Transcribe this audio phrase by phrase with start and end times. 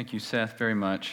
[0.00, 1.12] Thank you, Seth, very much.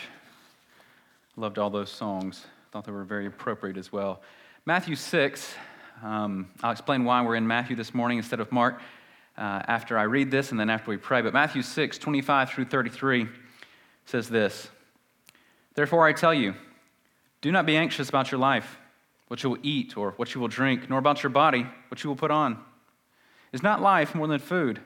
[1.36, 2.46] Loved all those songs.
[2.72, 4.22] Thought they were very appropriate as well.
[4.66, 5.56] Matthew 6,
[6.02, 8.80] um, I'll explain why we're in Matthew this morning instead of Mark
[9.38, 11.22] uh, after I read this and then after we pray.
[11.22, 13.28] But Matthew 6, 25 through 33
[14.06, 14.70] says this
[15.76, 16.54] Therefore I tell you,
[17.42, 18.78] do not be anxious about your life,
[19.28, 22.10] what you will eat or what you will drink, nor about your body, what you
[22.10, 22.58] will put on.
[23.52, 24.80] Is not life more than food,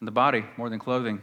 [0.00, 1.22] and the body more than clothing?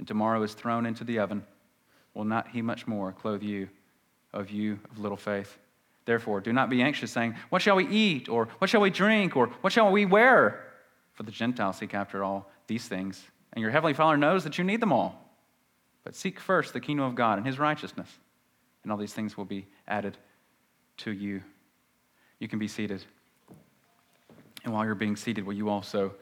[0.00, 1.44] and tomorrow is thrown into the oven,
[2.14, 3.68] will not he much more clothe you,
[4.32, 5.58] of you of little faith?
[6.06, 8.26] Therefore, do not be anxious, saying, What shall we eat?
[8.26, 9.36] Or what shall we drink?
[9.36, 10.64] Or what shall we wear?
[11.12, 14.64] For the Gentiles seek after all these things, and your heavenly Father knows that you
[14.64, 15.22] need them all.
[16.02, 18.08] But seek first the kingdom of God and his righteousness,
[18.82, 20.16] and all these things will be added
[20.98, 21.42] to you.
[22.38, 23.04] You can be seated.
[24.64, 26.14] And while you're being seated, will you also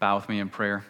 [0.00, 0.84] bow with me in prayer?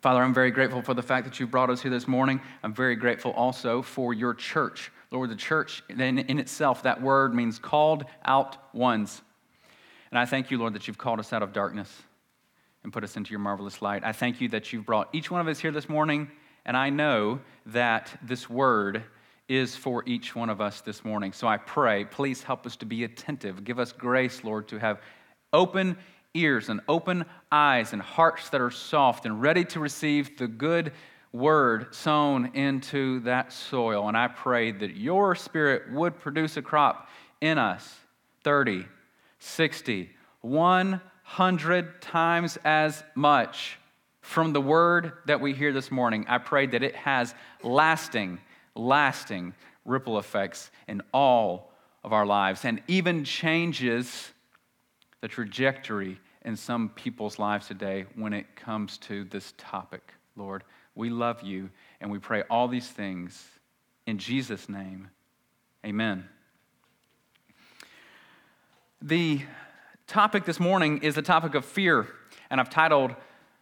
[0.00, 2.40] Father, I'm very grateful for the fact that you brought us here this morning.
[2.62, 4.92] I'm very grateful also for your church.
[5.10, 9.22] Lord, the church in, in itself, that word means called out ones.
[10.12, 11.92] And I thank you, Lord, that you've called us out of darkness
[12.84, 14.04] and put us into your marvelous light.
[14.04, 16.30] I thank you that you've brought each one of us here this morning,
[16.64, 19.02] and I know that this word
[19.48, 21.32] is for each one of us this morning.
[21.32, 23.64] So I pray, please help us to be attentive.
[23.64, 25.00] Give us grace, Lord, to have
[25.52, 25.96] open
[26.38, 30.92] ears and open eyes and hearts that are soft and ready to receive the good
[31.32, 34.08] word sown into that soil.
[34.08, 37.08] And I pray that your spirit would produce a crop
[37.40, 37.96] in us
[38.44, 38.86] 30,
[39.38, 40.10] 60,
[40.40, 43.78] 100 times as much
[44.20, 46.24] from the word that we hear this morning.
[46.28, 48.38] I pray that it has lasting,
[48.74, 51.72] lasting ripple effects in all
[52.04, 54.30] of our lives and even changes
[55.20, 60.64] the trajectory in some people's lives today when it comes to this topic, Lord.
[60.94, 61.68] We love you
[62.00, 63.46] and we pray all these things
[64.06, 65.10] in Jesus' name.
[65.84, 66.26] Amen.
[69.02, 69.42] The
[70.06, 72.08] topic this morning is the topic of fear,
[72.48, 73.14] and I've titled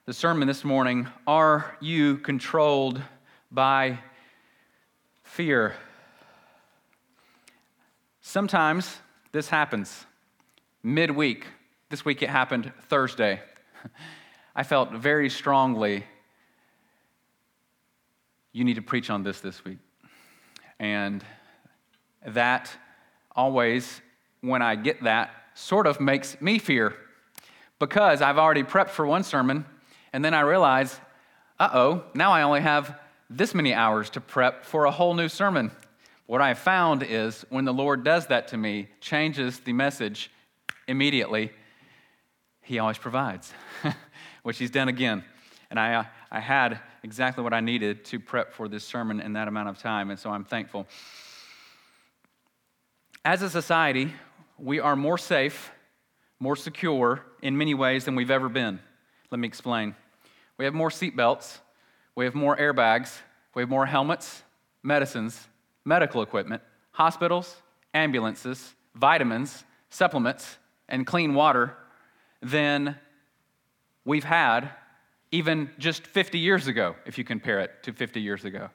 [0.05, 3.03] the sermon this morning, Are You Controlled
[3.51, 3.99] by
[5.25, 5.75] Fear?
[8.21, 8.99] Sometimes
[9.33, 10.07] this happens
[10.85, 11.49] midweek
[11.97, 13.41] this week it happened Thursday.
[14.55, 16.05] I felt very strongly
[18.53, 19.79] you need to preach on this this week.
[20.79, 21.25] And
[22.27, 22.71] that
[23.35, 24.03] always,
[24.43, 26.95] when I get that, sort of makes me fear
[27.79, 29.65] because I've already prepped for one sermon
[30.13, 31.01] and then I realize,
[31.59, 35.31] uh oh, now I only have this many hours to prep for a whole new
[35.31, 35.71] sermon.
[36.27, 40.31] What I found is when the Lord does that to me, changes the message
[40.87, 41.53] immediately,
[42.67, 43.53] he always provides,
[44.43, 45.25] which He's done again.
[45.71, 49.35] And I, uh, I had exactly what I needed to prep for this sermon in
[49.35, 50.87] that amount of time, and so I'm thankful.
[53.25, 54.13] As a society,
[54.59, 55.71] we are more safe,
[56.41, 58.81] more secure in many ways than we've ever been.
[59.31, 59.95] Let me explain.
[60.59, 61.59] We have more seatbelts,
[62.17, 63.17] we have more airbags,
[63.55, 64.43] we have more helmets,
[64.83, 65.47] medicines,
[65.85, 67.57] medical equipment, hospitals,
[67.95, 71.77] ambulances, vitamins, supplements, and clean water
[72.43, 72.97] than
[74.05, 74.71] we've had
[75.33, 78.71] even just 50 years ago, if you compare it to 50 years ago.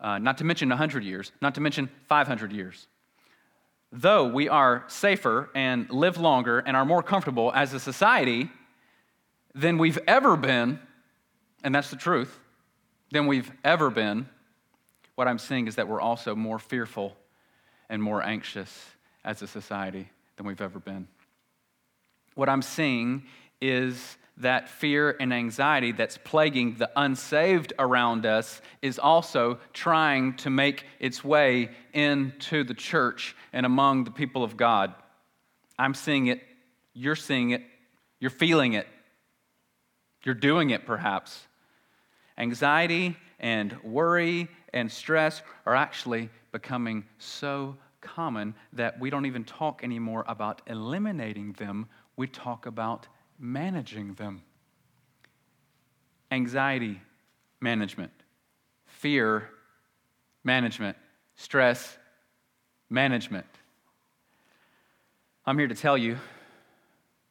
[0.00, 2.86] Uh, not to mention 100 years, not to mention 500 years.
[3.92, 8.50] Though we are safer and live longer and are more comfortable as a society
[9.54, 10.78] than we've ever been,
[11.62, 12.38] and that's the truth,
[13.10, 14.28] than we've ever been,
[15.14, 17.16] what I'm seeing is that we're also more fearful
[17.90, 18.86] and more anxious
[19.24, 21.06] as a society than we've ever been
[22.34, 23.24] what I'm seeing
[23.60, 30.50] is that fear and anxiety that's plaguing the unsaved around us is also trying to
[30.50, 34.94] make its way into the church and among the people of God.
[35.78, 36.42] I'm seeing it,
[36.94, 37.62] you're seeing it,
[38.20, 38.86] you're feeling it,
[40.24, 41.46] you're doing it perhaps.
[42.38, 49.84] Anxiety and worry and stress are actually becoming so common that we don't even talk
[49.84, 53.06] anymore about eliminating them we talk about
[53.38, 54.42] managing them.
[56.30, 57.00] Anxiety,
[57.60, 58.12] management,
[58.86, 59.48] fear
[60.44, 60.96] management,
[61.36, 61.96] stress
[62.90, 63.46] management.
[65.46, 66.18] I'm here to tell you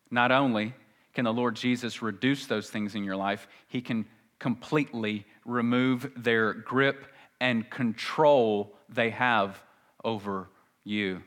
[0.10, 0.74] not only
[1.13, 4.06] can the Lord Jesus reduce those things in your life, He can
[4.39, 7.06] completely remove their grip
[7.39, 9.62] and control they have
[10.04, 10.50] over
[10.84, 11.22] you.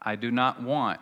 [0.00, 1.00] I do not want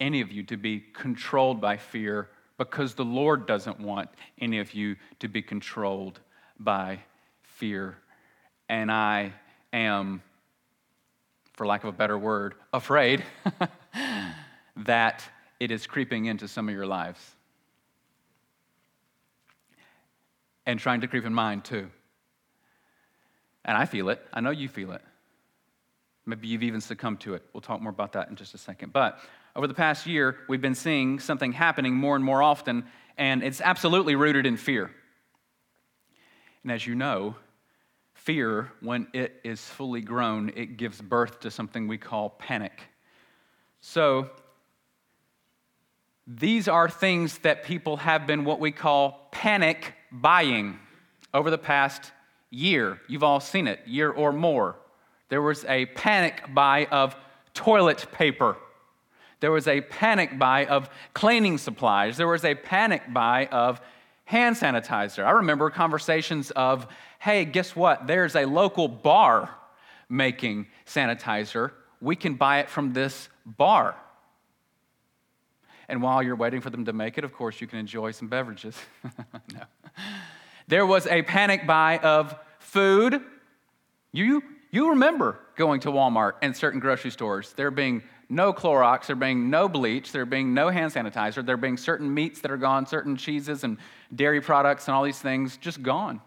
[0.00, 4.74] any of you to be controlled by fear because the Lord doesn't want any of
[4.74, 6.20] you to be controlled
[6.58, 7.00] by
[7.42, 7.96] fear.
[8.68, 9.32] And I
[9.72, 10.22] am,
[11.54, 13.24] for lack of a better word, afraid
[14.76, 15.24] that
[15.58, 17.20] it is creeping into some of your lives.
[20.66, 21.90] And trying to creep in mine too.
[23.64, 24.20] And I feel it.
[24.32, 25.02] I know you feel it.
[26.26, 27.42] Maybe you've even succumbed to it.
[27.52, 28.92] We'll talk more about that in just a second.
[28.92, 29.18] But
[29.56, 32.84] over the past year, we've been seeing something happening more and more often,
[33.16, 34.90] and it's absolutely rooted in fear.
[36.62, 37.36] And as you know,
[38.14, 42.82] fear, when it is fully grown, it gives birth to something we call panic.
[43.80, 44.30] So,
[46.26, 50.78] these are things that people have been what we call panic buying
[51.34, 52.12] over the past
[52.50, 53.00] year.
[53.08, 54.76] You've all seen it, year or more.
[55.28, 57.16] There was a panic buy of
[57.54, 58.56] toilet paper.
[59.40, 62.16] There was a panic buy of cleaning supplies.
[62.16, 63.80] There was a panic buy of
[64.24, 65.24] hand sanitizer.
[65.24, 66.86] I remember conversations of,
[67.18, 68.06] hey, guess what?
[68.06, 69.50] There's a local bar
[70.08, 71.72] making sanitizer.
[72.00, 73.96] We can buy it from this bar.
[75.88, 78.28] And while you're waiting for them to make it, of course, you can enjoy some
[78.28, 78.76] beverages.
[79.52, 79.62] no.
[80.68, 83.20] There was a panic buy of food.
[84.12, 89.16] You, you remember going to Walmart and certain grocery stores, there being no Clorox, there
[89.16, 92.86] being no bleach, there being no hand sanitizer, there being certain meats that are gone,
[92.86, 93.76] certain cheeses and
[94.14, 96.20] dairy products and all these things just gone.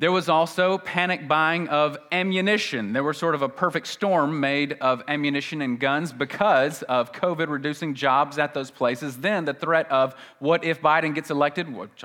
[0.00, 2.92] There was also panic buying of ammunition.
[2.92, 7.48] There was sort of a perfect storm made of ammunition and guns because of COVID
[7.48, 9.16] reducing jobs at those places.
[9.16, 12.04] Then the threat of what if Biden gets elected, which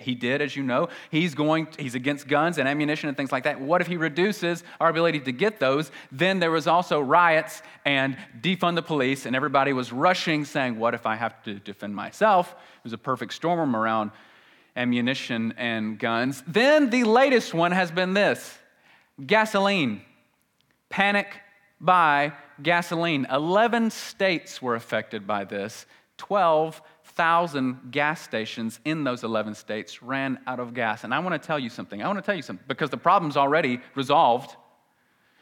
[0.00, 3.44] he did, as you know, he's going, he's against guns and ammunition and things like
[3.44, 3.60] that.
[3.60, 5.90] What if he reduces our ability to get those?
[6.10, 10.94] Then there was also riots and defund the police, and everybody was rushing, saying, "What
[10.94, 14.12] if I have to defend myself?" It was a perfect storm around
[14.76, 16.42] ammunition and guns.
[16.46, 18.58] Then the latest one has been this
[19.24, 20.02] gasoline.
[20.88, 21.28] Panic
[21.80, 22.32] buy
[22.62, 23.26] gasoline.
[23.30, 25.86] 11 states were affected by this.
[26.18, 31.04] 12,000 gas stations in those 11 states ran out of gas.
[31.04, 32.02] And I want to tell you something.
[32.02, 34.56] I want to tell you something because the problem's already resolved.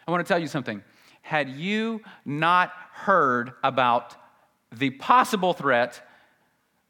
[0.07, 0.83] I want to tell you something.
[1.21, 4.17] Had you not heard about
[4.73, 6.01] the possible threat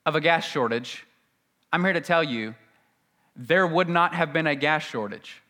[0.07, 1.05] of a gas shortage,
[1.73, 2.55] I'm here to tell you
[3.35, 5.43] there would not have been a gas shortage.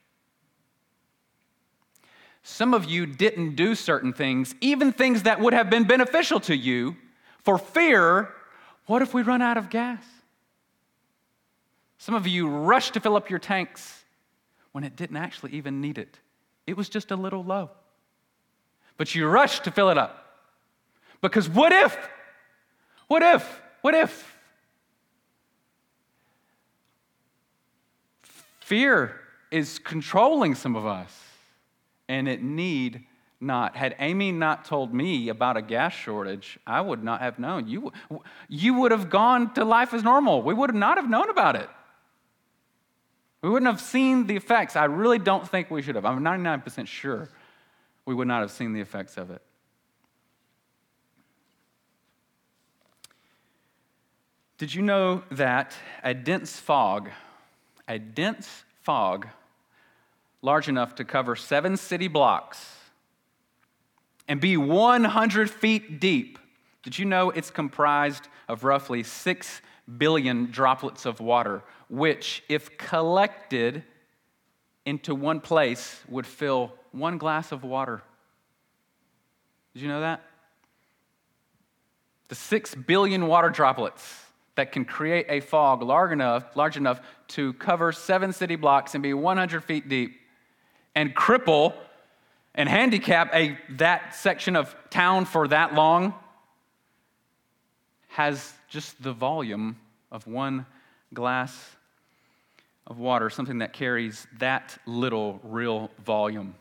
[2.44, 6.56] Some of you didn't do certain things, even things that would have been beneficial to
[6.56, 6.96] you,
[7.42, 8.32] for fear
[8.86, 10.02] what if we run out of gas?
[11.98, 14.02] Some of you rushed to fill up your tanks
[14.72, 16.18] when it didn't actually even need it.
[16.66, 17.70] It was just a little low.
[18.96, 20.40] But you rushed to fill it up.
[21.20, 21.96] Because what if?
[23.06, 23.62] What if?
[23.82, 24.31] What if?
[28.72, 31.14] Fear is controlling some of us,
[32.08, 33.04] and it need
[33.38, 33.76] not.
[33.76, 37.68] Had Amy not told me about a gas shortage, I would not have known.
[37.68, 37.92] You,
[38.48, 40.40] you would have gone to life as normal.
[40.40, 41.68] We would not have known about it.
[43.42, 44.74] We wouldn't have seen the effects.
[44.74, 46.06] I really don't think we should have.
[46.06, 47.28] I'm 99% sure
[48.06, 49.42] we would not have seen the effects of it.
[54.56, 57.10] Did you know that a dense fog
[57.88, 59.28] a dense fog
[60.40, 62.76] large enough to cover seven city blocks
[64.28, 66.38] and be 100 feet deep.
[66.82, 69.60] Did you know it's comprised of roughly 6
[69.98, 73.84] billion droplets of water, which, if collected
[74.84, 78.02] into one place, would fill one glass of water?
[79.74, 80.22] Did you know that?
[82.28, 84.21] The 6 billion water droplets
[84.54, 89.02] that can create a fog large enough, large enough to cover seven city blocks and
[89.02, 90.20] be 100 feet deep
[90.94, 91.74] and cripple
[92.54, 96.14] and handicap a, that section of town for that long
[98.08, 99.76] has just the volume
[100.10, 100.66] of one
[101.14, 101.76] glass
[102.86, 106.54] of water, something that carries that little real volume,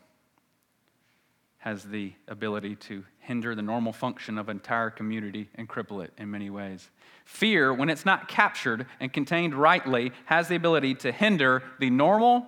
[1.58, 6.12] has the ability to hinder the normal function of an entire community and cripple it
[6.18, 6.90] in many ways.
[7.26, 12.48] Fear, when it's not captured and contained rightly, has the ability to hinder the normal,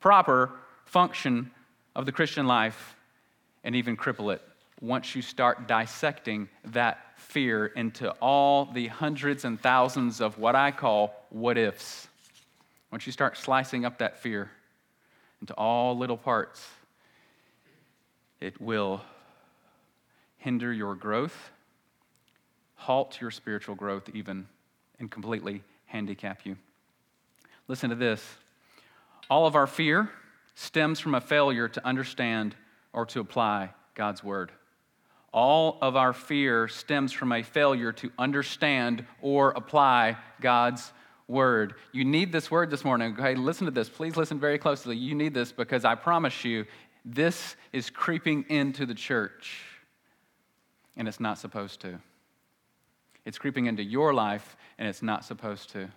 [0.00, 0.50] proper
[0.84, 1.50] function
[1.94, 2.96] of the Christian life
[3.62, 4.42] and even cripple it
[4.80, 10.70] once you start dissecting that fear into all the hundreds and thousands of what I
[10.70, 12.08] call what ifs.
[12.90, 14.50] Once you start slicing up that fear
[15.40, 16.66] into all little parts,
[18.40, 19.02] it will
[20.40, 21.52] hinder your growth,
[22.74, 24.46] halt your spiritual growth, even,
[24.98, 26.56] and completely handicap you.
[27.68, 28.22] Listen to this
[29.30, 30.10] all of our fear
[30.54, 32.56] stems from a failure to understand
[32.92, 34.50] or to apply God's word.
[35.32, 40.92] All of our fear stems from a failure to understand or apply God's
[41.28, 41.74] word.
[41.92, 43.12] You need this word this morning.
[43.16, 43.88] Okay, listen to this.
[43.88, 44.96] Please listen very closely.
[44.96, 46.66] You need this because I promise you,
[47.04, 49.62] this is creeping into the church,
[50.96, 52.00] and it's not supposed to.
[53.24, 55.88] It's creeping into your life, and it's not supposed to.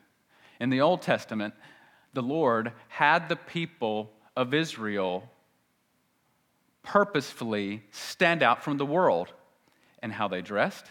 [0.59, 1.53] In the Old Testament,
[2.13, 5.29] the Lord had the people of Israel
[6.83, 9.31] purposefully stand out from the world
[10.01, 10.85] in how they dressed,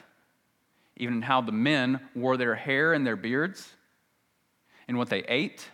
[0.96, 3.68] even in how the men wore their hair and their beards,
[4.88, 5.68] and what they ate,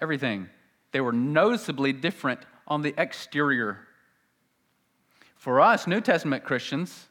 [0.00, 0.48] everything.
[0.92, 3.87] They were noticeably different on the exterior.
[5.38, 7.06] For us, New Testament Christians,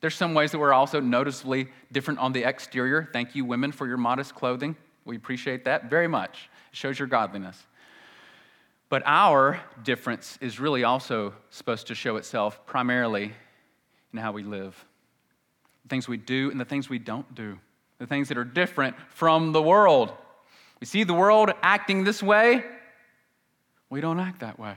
[0.00, 3.08] there's some ways that we're also noticeably different on the exterior.
[3.12, 4.74] Thank you, women, for your modest clothing.
[5.04, 6.48] We appreciate that very much.
[6.72, 7.62] It shows your godliness.
[8.88, 13.32] But our difference is really also supposed to show itself primarily
[14.12, 14.84] in how we live
[15.82, 17.58] the things we do and the things we don't do,
[17.98, 20.12] the things that are different from the world.
[20.80, 22.62] We see the world acting this way,
[23.90, 24.76] we don't act that way.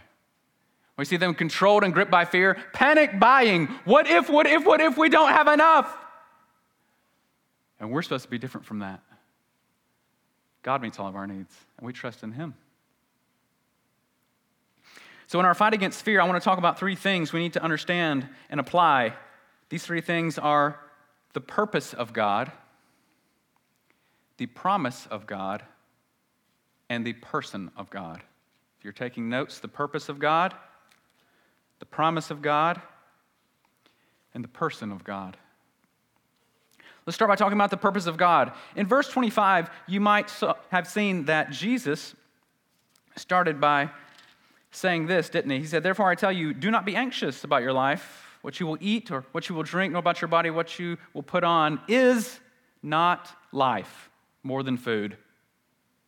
[1.01, 3.65] We see them controlled and gripped by fear, panic buying.
[3.85, 5.97] What if, what if, what if we don't have enough?
[7.79, 9.01] And we're supposed to be different from that.
[10.61, 12.53] God meets all of our needs, and we trust in Him.
[15.25, 17.53] So, in our fight against fear, I want to talk about three things we need
[17.53, 19.15] to understand and apply.
[19.69, 20.79] These three things are
[21.33, 22.51] the purpose of God,
[24.37, 25.63] the promise of God,
[26.89, 28.21] and the person of God.
[28.77, 30.53] If you're taking notes, the purpose of God,
[31.81, 32.79] the promise of God,
[34.35, 35.35] and the person of God.
[37.07, 38.51] Let's start by talking about the purpose of God.
[38.75, 40.31] In verse 25, you might
[40.69, 42.13] have seen that Jesus
[43.15, 43.89] started by
[44.69, 45.57] saying this, didn't he?
[45.57, 48.67] He said, Therefore, I tell you, do not be anxious about your life, what you
[48.67, 51.43] will eat or what you will drink, nor about your body, what you will put
[51.43, 51.81] on.
[51.87, 52.39] Is
[52.83, 54.11] not life
[54.43, 55.17] more than food,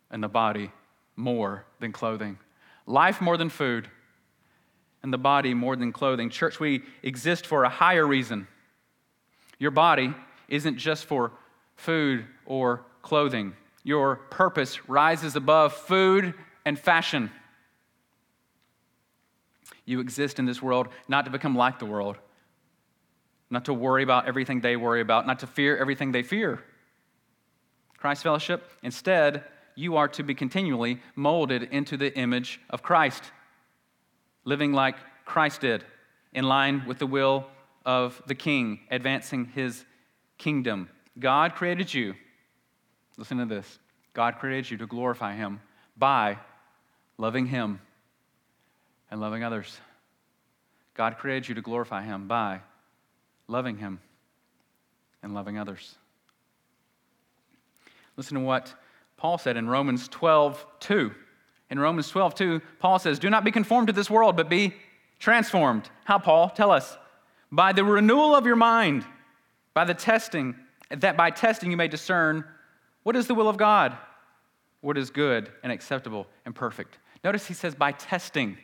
[0.08, 0.70] and the body
[1.16, 2.38] more than clothing?
[2.86, 3.88] Life more than food,
[5.04, 6.30] and the body more than clothing.
[6.30, 8.48] Church, we exist for a higher reason.
[9.58, 10.14] Your body
[10.48, 11.30] isn't just for
[11.76, 13.52] food or clothing.
[13.82, 16.32] Your purpose rises above food
[16.64, 17.30] and fashion.
[19.84, 22.16] You exist in this world not to become like the world,
[23.50, 26.64] not to worry about everything they worry about, not to fear everything they fear.
[27.98, 29.44] Christ Fellowship, instead,
[29.74, 33.24] you are to be continually molded into the image of Christ,
[34.44, 35.84] living like Christ did,
[36.32, 37.46] in line with the will
[37.84, 39.84] of the King, advancing his
[40.38, 40.88] kingdom.
[41.18, 42.14] God created you.
[43.16, 43.78] Listen to this
[44.12, 45.60] God created you to glorify him
[45.96, 46.38] by
[47.18, 47.80] loving him
[49.10, 49.78] and loving others.
[50.94, 52.60] God created you to glorify Him by
[53.48, 54.00] loving Him
[55.22, 55.96] and loving others.
[58.16, 58.72] Listen to what
[59.16, 61.12] Paul said in Romans 12, 2.
[61.70, 64.74] In Romans 12, 2, Paul says, Do not be conformed to this world, but be
[65.18, 65.88] transformed.
[66.04, 66.50] How, Paul?
[66.50, 66.96] Tell us.
[67.50, 69.04] By the renewal of your mind,
[69.72, 70.54] by the testing,
[70.90, 72.44] that by testing you may discern
[73.02, 73.96] what is the will of God,
[74.80, 76.98] what is good and acceptable and perfect.
[77.22, 78.58] Notice he says, by testing.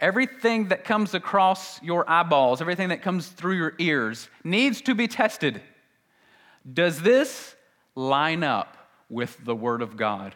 [0.00, 5.06] Everything that comes across your eyeballs, everything that comes through your ears, needs to be
[5.06, 5.62] tested.
[6.70, 7.54] Does this
[7.94, 8.76] line up
[9.08, 10.34] with the Word of God?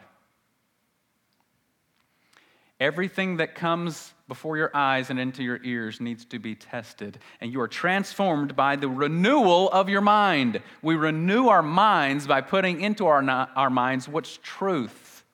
[2.80, 7.18] Everything that comes before your eyes and into your ears needs to be tested.
[7.40, 10.60] And you are transformed by the renewal of your mind.
[10.80, 13.22] We renew our minds by putting into our,
[13.56, 15.24] our minds what's truth,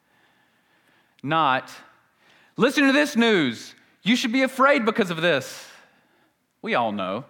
[1.23, 1.71] not
[2.57, 3.75] listen to this news.
[4.03, 5.67] You should be afraid because of this.
[6.63, 7.27] We all know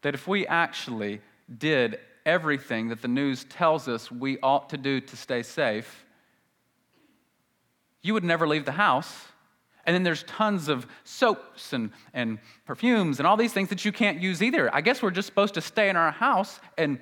[0.00, 1.20] that if we actually
[1.58, 6.04] did everything that the news tells us we ought to do to stay safe,
[8.00, 9.26] you would never leave the house
[9.84, 13.92] And then there's tons of soaps and, and perfumes and all these things that you
[13.92, 14.72] can't use either.
[14.74, 17.00] I guess we're just supposed to stay in our house and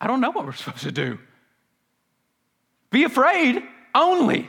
[0.00, 1.18] I don't know what we're supposed to do.
[2.90, 3.62] Be afraid
[3.94, 4.48] only.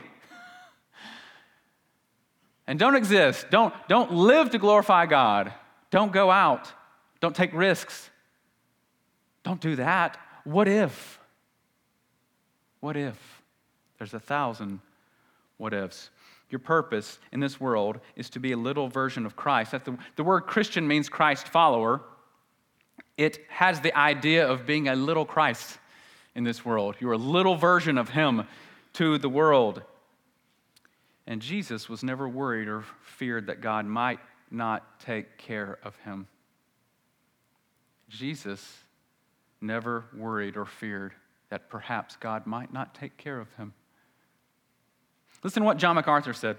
[2.66, 3.46] and don't exist.
[3.50, 5.52] Don't, don't live to glorify God.
[5.90, 6.72] Don't go out.
[7.20, 8.10] Don't take risks.
[9.42, 10.18] Don't do that.
[10.44, 11.18] What if?
[12.80, 13.16] What if?
[13.98, 14.80] There's a thousand
[15.56, 16.10] what ifs.
[16.48, 19.72] Your purpose in this world is to be a little version of Christ.
[19.72, 22.02] The, the word Christian means Christ follower.
[23.16, 25.78] It has the idea of being a little Christ
[26.34, 26.96] in this world.
[27.00, 28.46] You're a little version of Him
[28.94, 29.82] to the world.
[31.26, 36.28] And Jesus was never worried or feared that God might not take care of him.
[38.08, 38.78] Jesus
[39.60, 41.12] never worried or feared
[41.48, 43.74] that perhaps God might not take care of him.
[45.46, 46.56] Listen to what John MacArthur said.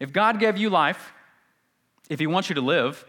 [0.00, 1.12] If God gave you life,
[2.08, 3.04] if He wants you to live,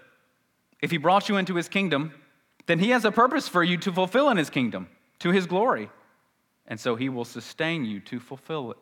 [0.82, 2.12] if He brought you into His kingdom,
[2.66, 4.90] then He has a purpose for you to fulfill in His kingdom,
[5.20, 5.90] to His glory.
[6.68, 8.78] And so He will sustain you to fulfill it.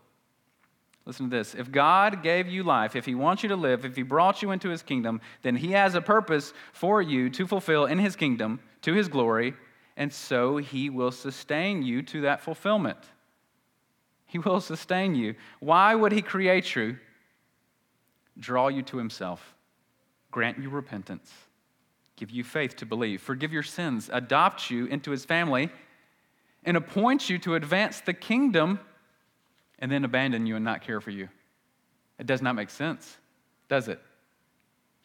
[1.05, 1.53] Listen to this.
[1.53, 4.49] If God gave you life, if He wants you to live, if He brought you
[4.49, 8.59] into His kingdom, then He has a purpose for you to fulfill in His kingdom,
[8.81, 9.53] to His glory,
[9.95, 12.97] and so He will sustain you to that fulfillment.
[14.35, 15.35] He will sustain you.
[15.61, 16.97] Why would He create you?
[18.37, 19.55] Draw you to Himself,
[20.29, 21.31] grant you repentance,
[22.17, 25.69] give you faith to believe, forgive your sins, adopt you into His family,
[26.65, 28.81] and appoint you to advance the kingdom,
[29.79, 31.29] and then abandon you and not care for you.
[32.19, 33.15] It does not make sense,
[33.69, 34.01] does it?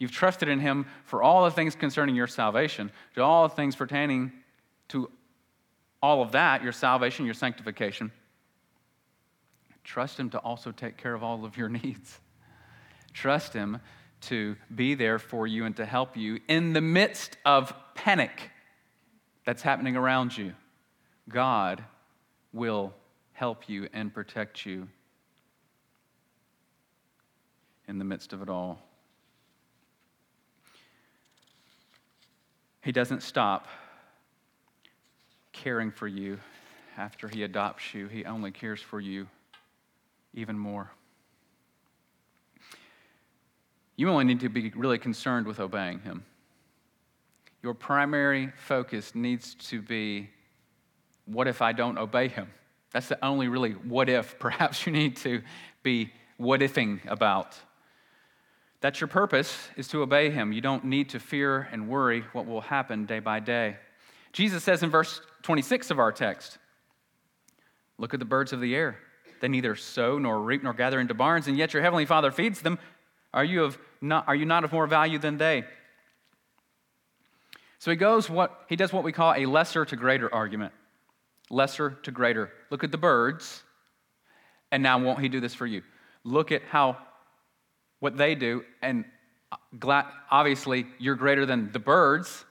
[0.01, 3.77] You've trusted in Him for all the things concerning your salvation, to all the things
[3.77, 4.33] pertaining
[4.89, 5.09] to
[6.03, 8.11] all of that, your salvation, your sanctification.
[9.85, 12.21] Trust Him to also take care of all of your needs.
[13.13, 13.81] Trust Him
[14.23, 18.51] to be there for you and to help you in the midst of panic
[19.45, 20.53] that's happening around you.
[21.29, 21.83] God
[22.53, 22.93] will
[23.33, 24.89] help you and protect you
[27.89, 28.81] in the midst of it all.
[32.83, 33.67] He doesn't stop
[35.53, 36.39] caring for you
[36.97, 39.27] after He adopts you, He only cares for you
[40.35, 40.91] even more.
[43.97, 46.25] You only need to be really concerned with obeying him.
[47.63, 50.31] Your primary focus needs to be
[51.27, 52.49] what if I don't obey him?
[52.93, 55.43] That's the only really what if perhaps you need to
[55.83, 57.57] be what ifing about.
[58.81, 60.53] That's your purpose, is to obey him.
[60.53, 63.77] You don't need to fear and worry what will happen day by day.
[64.33, 66.59] Jesus says in verse 26 of our text
[67.99, 68.99] Look at the birds of the air.
[69.41, 72.61] They neither sow nor reap nor gather into barns, and yet your heavenly Father feeds
[72.61, 72.79] them.
[73.33, 75.65] Are you, of not, are you not of more value than they?
[77.79, 80.73] So he goes what he does what we call a lesser to greater argument.
[81.49, 82.53] Lesser to greater.
[82.69, 83.63] Look at the birds,
[84.71, 85.83] and now won't he do this for you?
[86.23, 86.99] Look at how
[88.01, 89.05] what they do, and
[89.51, 92.45] uh, glad, obviously you're greater than the birds,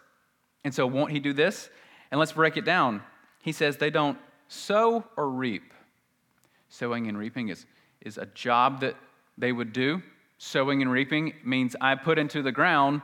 [0.64, 1.70] and so won't he do this?
[2.10, 3.04] And let's break it down.
[3.42, 5.74] He says they don't sow or reap.
[6.70, 7.66] Sowing and reaping is,
[8.02, 8.96] is a job that
[9.38, 10.02] they would do.
[10.38, 13.02] Sowing and reaping means I put into the ground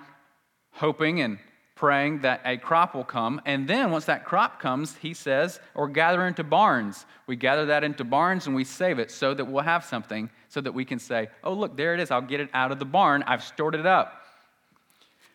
[0.71, 1.39] hoping and
[1.75, 3.41] praying that a crop will come.
[3.45, 7.05] And then once that crop comes, he says, or gather into barns.
[7.27, 10.61] We gather that into barns and we save it so that we'll have something so
[10.61, 12.11] that we can say, oh, look, there it is.
[12.11, 13.23] I'll get it out of the barn.
[13.27, 14.21] I've stored it up.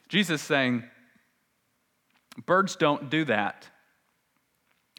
[0.09, 0.85] Jesus saying,
[2.47, 3.69] birds don't do that.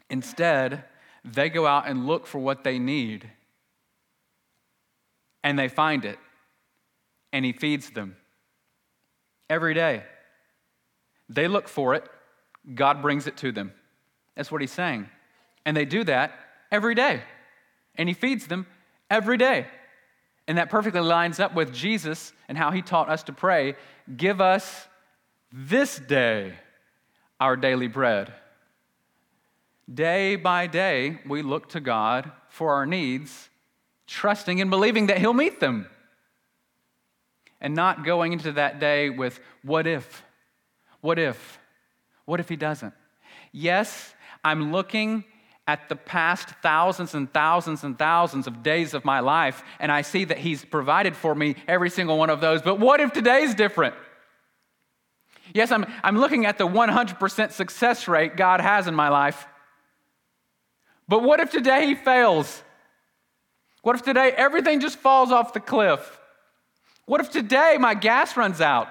[0.08, 0.84] Instead,
[1.24, 3.30] they go out and look for what they need,
[5.44, 6.18] and they find it,
[7.32, 8.16] and He feeds them
[9.48, 10.02] every day.
[11.28, 12.04] They look for it,
[12.74, 13.72] God brings it to them.
[14.34, 15.08] That's what He's saying.
[15.64, 16.32] And they do that
[16.70, 17.22] every day,
[17.96, 18.66] and He feeds them
[19.10, 19.66] every day.
[20.48, 23.76] And that perfectly lines up with Jesus and how He taught us to pray
[24.16, 24.88] Give us
[25.52, 26.54] this day
[27.38, 28.32] our daily bread.
[29.92, 33.48] Day by day, we look to God for our needs,
[34.06, 35.88] trusting and believing that He'll meet them.
[37.60, 40.24] And not going into that day with, what if?
[41.00, 41.58] What if?
[42.24, 42.94] What if He doesn't?
[43.52, 44.14] Yes,
[44.44, 45.24] I'm looking
[45.66, 50.02] at the past thousands and thousands and thousands of days of my life, and I
[50.02, 52.62] see that He's provided for me every single one of those.
[52.62, 53.94] But what if today's different?
[55.54, 59.46] Yes, I'm, I'm looking at the 100% success rate God has in my life.
[61.08, 62.62] But what if today he fails?
[63.82, 66.20] What if today everything just falls off the cliff?
[67.06, 68.88] What if today my gas runs out?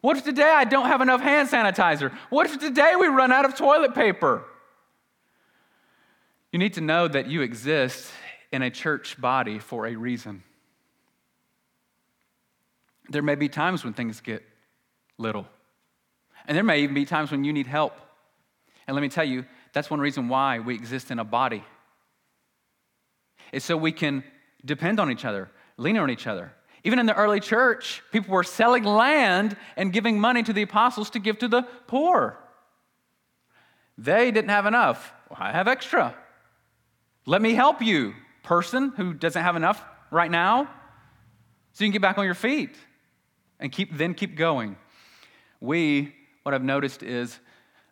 [0.00, 2.16] What if today I don't have enough hand sanitizer?
[2.30, 4.44] What if today we run out of toilet paper?
[6.52, 8.10] You need to know that you exist
[8.50, 10.42] in a church body for a reason.
[13.08, 14.42] There may be times when things get
[15.18, 15.46] little,
[16.46, 17.94] and there may even be times when you need help.
[18.86, 21.64] And let me tell you, that's one reason why we exist in a body.
[23.52, 24.24] It's so we can
[24.64, 26.52] depend on each other, lean on each other.
[26.82, 31.10] Even in the early church, people were selling land and giving money to the apostles
[31.10, 32.38] to give to the poor.
[33.98, 35.12] They didn't have enough.
[35.28, 36.14] Well, I have extra.
[37.26, 40.70] Let me help you, person who doesn't have enough right now,
[41.72, 42.74] so you can get back on your feet
[43.60, 44.76] and keep, then keep going.
[45.60, 47.38] We, what I've noticed is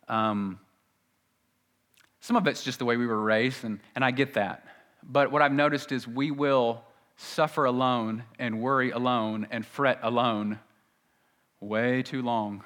[0.07, 0.59] um,
[2.29, 4.63] some of it's just the way we were raised, and, and I get that.
[5.01, 6.83] But what I've noticed is we will
[7.17, 10.59] suffer alone and worry alone and fret alone
[11.59, 12.63] way too long.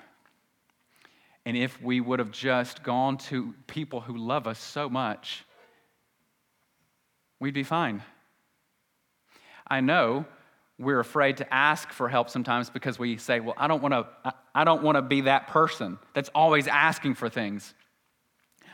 [1.45, 5.45] And if we would have just gone to people who love us so much,
[7.39, 8.03] we'd be fine.
[9.65, 10.25] I know
[10.77, 14.33] we're afraid to ask for help sometimes because we say, well, I don't want to
[14.53, 17.73] I don't want to be that person that's always asking for things.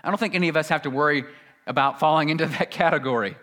[0.04, 1.26] I don't think any of us have to worry
[1.68, 3.36] about falling into that category.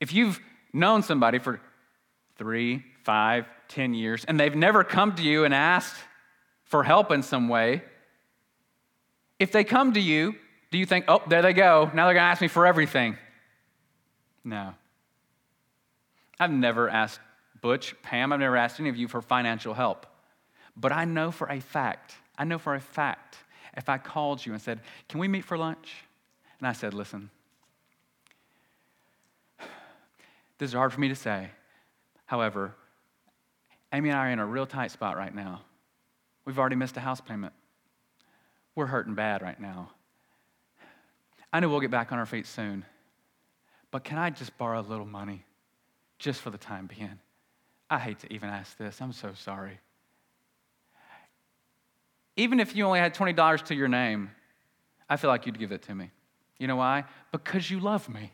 [0.00, 0.40] If you've
[0.72, 1.60] known somebody for
[2.36, 5.96] three, five, ten years, and they've never come to you and asked
[6.64, 7.82] for help in some way,
[9.38, 10.34] if they come to you,
[10.70, 13.16] do you think, oh, there they go, now they're going to ask me for everything?
[14.44, 14.74] No.
[16.38, 17.20] I've never asked
[17.60, 20.06] Butch, Pam, I've never asked any of you for financial help.
[20.76, 23.36] But I know for a fact, I know for a fact,
[23.76, 25.94] if I called you and said, Can we meet for lunch?
[26.58, 27.30] And I said, Listen,
[30.58, 31.50] this is hard for me to say.
[32.26, 32.74] However,
[33.92, 35.62] Amy and I are in a real tight spot right now.
[36.44, 37.52] We've already missed a house payment.
[38.74, 39.90] We're hurting bad right now.
[41.52, 42.84] I know we'll get back on our feet soon,
[43.90, 45.44] but can I just borrow a little money?
[46.20, 47.18] just for the time being.
[47.88, 49.00] I hate to even ask this.
[49.00, 49.80] I'm so sorry.
[52.36, 54.30] Even if you only had $20 to your name,
[55.08, 56.10] I feel like you'd give it to me.
[56.58, 57.04] You know why?
[57.32, 58.32] Because you love me.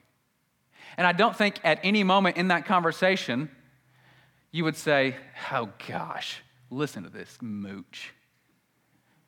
[0.97, 3.51] And I don't think at any moment in that conversation
[4.53, 5.17] you would say,
[5.53, 8.13] Oh gosh, listen to this mooch.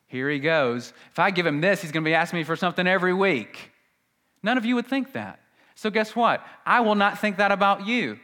[0.07, 0.91] Here he goes.
[1.11, 3.71] If I give him this, he's going to be asking me for something every week.
[4.41, 5.39] None of you would think that.
[5.75, 6.43] So, guess what?
[6.65, 8.17] I will not think that about you.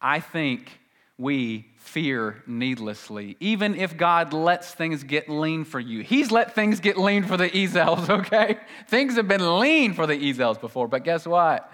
[0.00, 0.80] I think
[1.22, 6.02] we fear needlessly, even if God lets things get lean for you.
[6.02, 8.58] He's let things get lean for the Ezels, okay?
[8.88, 11.70] Things have been lean for the Ezels before, but guess what?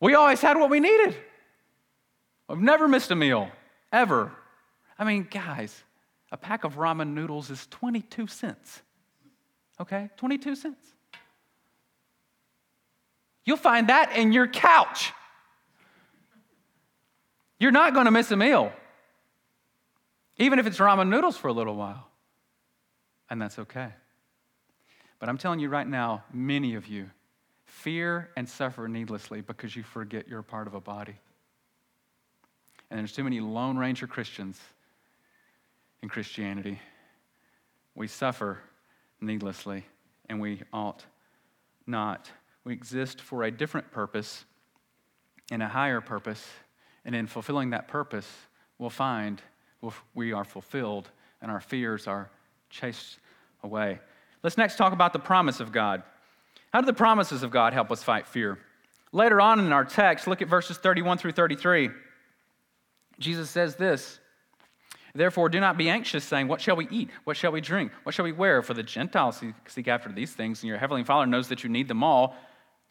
[0.00, 1.14] We always had what we needed.
[2.48, 3.50] I've never missed a meal,
[3.92, 4.32] ever.
[4.98, 5.82] I mean, guys,
[6.32, 8.80] a pack of ramen noodles is 22 cents,
[9.78, 10.08] okay?
[10.16, 10.86] 22 cents.
[13.44, 15.12] You'll find that in your couch.
[17.62, 18.72] You're not going to miss a meal,
[20.36, 22.08] even if it's ramen noodles for a little while.
[23.30, 23.90] And that's okay.
[25.20, 27.08] But I'm telling you right now, many of you
[27.64, 31.14] fear and suffer needlessly because you forget you're part of a body.
[32.90, 34.60] And there's too many Lone Ranger Christians
[36.02, 36.80] in Christianity.
[37.94, 38.58] We suffer
[39.20, 39.86] needlessly,
[40.28, 41.04] and we ought
[41.86, 42.28] not.
[42.64, 44.46] We exist for a different purpose
[45.52, 46.44] and a higher purpose
[47.04, 48.28] and in fulfilling that purpose,
[48.78, 49.40] we'll find
[50.14, 51.10] we are fulfilled
[51.40, 52.30] and our fears are
[52.70, 53.18] chased
[53.62, 53.98] away.
[54.42, 56.02] Let's next talk about the promise of God.
[56.72, 58.58] How do the promises of God help us fight fear?
[59.12, 61.90] Later on in our text, look at verses 31 through 33.
[63.18, 64.18] Jesus says this
[65.14, 67.10] Therefore, do not be anxious, saying, What shall we eat?
[67.24, 67.92] What shall we drink?
[68.04, 68.62] What shall we wear?
[68.62, 71.88] For the Gentiles seek after these things, and your heavenly Father knows that you need
[71.88, 72.34] them all.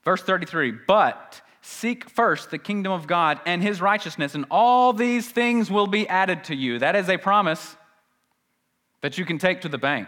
[0.04, 5.30] Verse 33 But Seek first the kingdom of God and his righteousness, and all these
[5.30, 6.80] things will be added to you.
[6.80, 7.76] That is a promise
[9.02, 10.08] that you can take to the bank.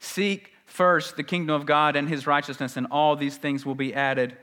[0.00, 3.94] Seek first the kingdom of God and his righteousness, and all these things will be
[3.94, 4.36] added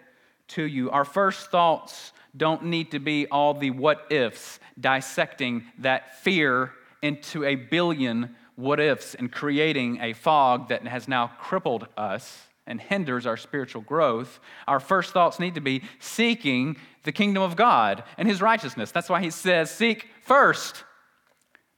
[0.50, 0.90] to you.
[0.90, 7.44] Our first thoughts don't need to be all the what ifs, dissecting that fear into
[7.44, 13.26] a billion what ifs and creating a fog that has now crippled us and hinders
[13.26, 18.28] our spiritual growth, our first thoughts need to be seeking the kingdom of God and
[18.28, 18.92] his righteousness.
[18.92, 20.84] That's why he says, Seek first,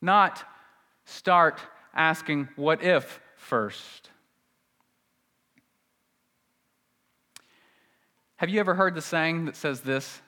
[0.01, 0.43] not
[1.05, 1.59] start
[1.93, 4.09] asking, What if first?
[8.37, 10.21] Have you ever heard the saying that says this?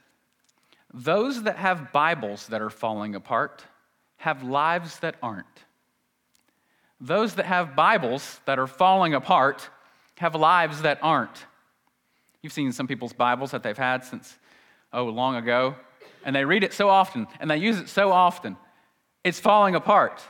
[0.93, 3.63] Those that have Bibles that are falling apart
[4.17, 5.45] have lives that aren't.
[6.99, 9.69] Those that have Bibles that are falling apart
[10.21, 11.47] have lives that aren't.
[12.43, 14.37] You've seen some people's Bibles that they've had since,
[14.93, 15.75] oh, long ago,
[16.23, 18.55] and they read it so often and they use it so often,
[19.23, 20.21] it's falling apart.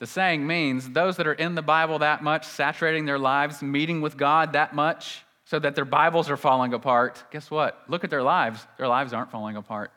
[0.00, 4.00] The saying means those that are in the Bible that much, saturating their lives, meeting
[4.00, 7.84] with God that much, so that their Bibles are falling apart, guess what?
[7.88, 8.66] Look at their lives.
[8.78, 9.92] Their lives aren't falling apart.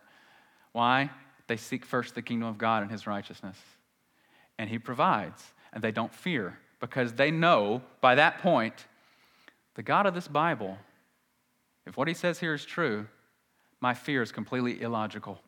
[0.73, 1.09] Why?
[1.47, 3.57] They seek first the kingdom of God and his righteousness.
[4.59, 8.87] And he provides, and they don't fear because they know by that point
[9.75, 10.77] the God of this Bible,
[11.85, 13.07] if what he says here is true,
[13.79, 15.39] my fear is completely illogical.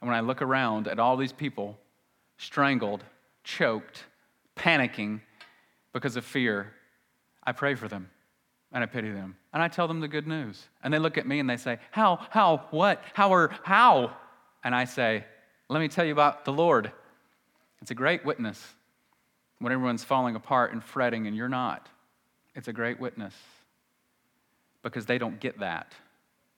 [0.00, 1.78] And when I look around at all these people
[2.36, 3.04] strangled,
[3.44, 4.04] choked,
[4.56, 5.20] panicking
[5.92, 6.72] because of fear,
[7.44, 8.10] I pray for them
[8.72, 9.36] and I pity them.
[9.52, 10.68] And I tell them the good news.
[10.82, 14.14] And they look at me and they say, How, how, what, how, or how?
[14.62, 15.24] And I say,
[15.68, 16.92] Let me tell you about the Lord.
[17.80, 18.62] It's a great witness
[19.60, 21.88] when everyone's falling apart and fretting and you're not.
[22.54, 23.34] It's a great witness
[24.82, 25.92] because they don't get that.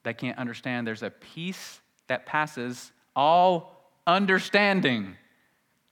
[0.05, 5.17] They can't understand there's a peace that passes all understanding.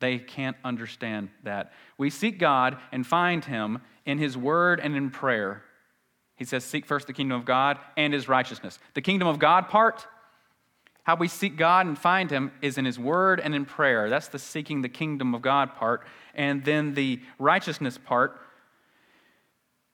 [0.01, 1.73] They can't understand that.
[1.99, 5.63] We seek God and find Him in His Word and in prayer.
[6.37, 8.79] He says, Seek first the kingdom of God and His righteousness.
[8.95, 10.07] The kingdom of God part,
[11.05, 14.09] how we seek God and find Him, is in His Word and in prayer.
[14.11, 16.07] That's the seeking the kingdom of God part.
[16.35, 18.39] And then the righteousness part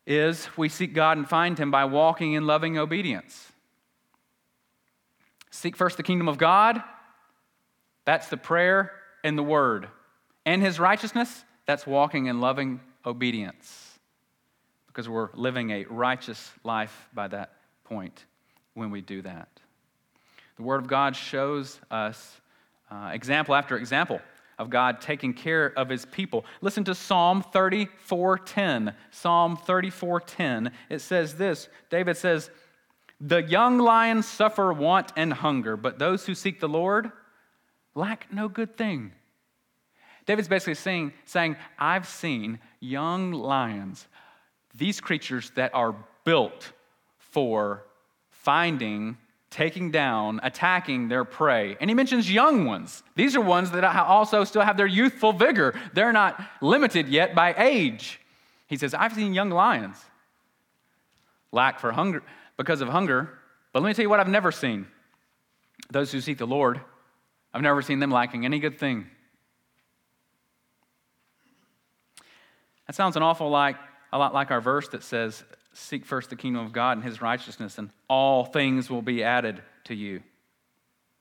[0.06, 3.52] is we seek God and find Him by walking in loving obedience.
[5.50, 6.82] Seek first the kingdom of God,
[8.04, 8.92] that's the prayer
[9.24, 9.88] and the word.
[10.44, 13.98] And His righteousness, that's walking in loving obedience
[14.86, 17.52] because we're living a righteous life by that
[17.84, 18.24] point
[18.74, 19.48] when we do that.
[20.56, 22.40] The Word of God shows us
[22.90, 24.20] uh, example after example
[24.58, 26.44] of God taking care of his people.
[26.60, 28.94] Listen to Psalm 34:10.
[29.10, 30.72] Psalm 34:10.
[30.88, 31.68] It says this.
[31.90, 32.50] David says,
[33.20, 37.12] "The young lions suffer want and hunger, but those who seek the Lord
[37.94, 39.12] lack no good thing."
[40.24, 44.08] David's basically saying, saying I've seen young lions
[44.74, 46.72] these creatures that are built
[47.18, 47.84] for
[48.30, 49.16] finding,
[49.50, 51.76] taking down, attacking their prey.
[51.80, 53.02] And he mentions young ones.
[53.14, 55.78] These are ones that also still have their youthful vigor.
[55.94, 58.20] They're not limited yet by age.
[58.66, 59.96] He says, I've seen young lions
[61.52, 62.22] lack for hunger
[62.56, 63.38] because of hunger.
[63.72, 64.86] But let me tell you what I've never seen.
[65.90, 66.80] Those who seek the Lord,
[67.54, 69.06] I've never seen them lacking any good thing.
[72.86, 73.76] That sounds an awful like
[74.12, 75.44] a lot like our verse that says,
[75.78, 79.62] Seek first the kingdom of God and his righteousness, and all things will be added
[79.84, 80.22] to you.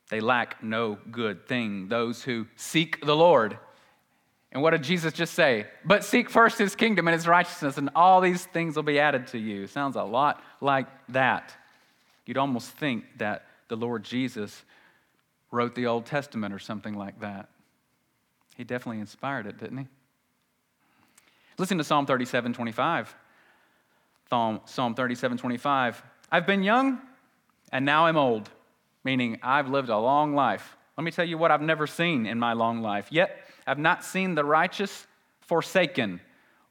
[0.10, 3.58] They lack no good thing, those who seek the Lord.
[4.54, 5.68] And what did Jesus just say?
[5.84, 9.28] But seek first his kingdom and his righteousness, and all these things will be added
[9.28, 9.68] to you.
[9.68, 11.54] Sounds a lot like that.
[12.26, 14.64] You'd almost think that the Lord Jesus
[15.52, 17.50] wrote the Old Testament or something like that.
[18.56, 19.88] He definitely inspired it, didn't he?
[21.58, 23.16] Listen to Psalm 37 25.
[24.30, 26.04] Psalm 37 25.
[26.32, 27.00] I've been young
[27.72, 28.50] and now I'm old,
[29.04, 30.76] meaning I've lived a long life.
[30.98, 33.08] Let me tell you what I've never seen in my long life.
[33.12, 35.08] Yet I've not seen the righteous
[35.42, 36.22] forsaken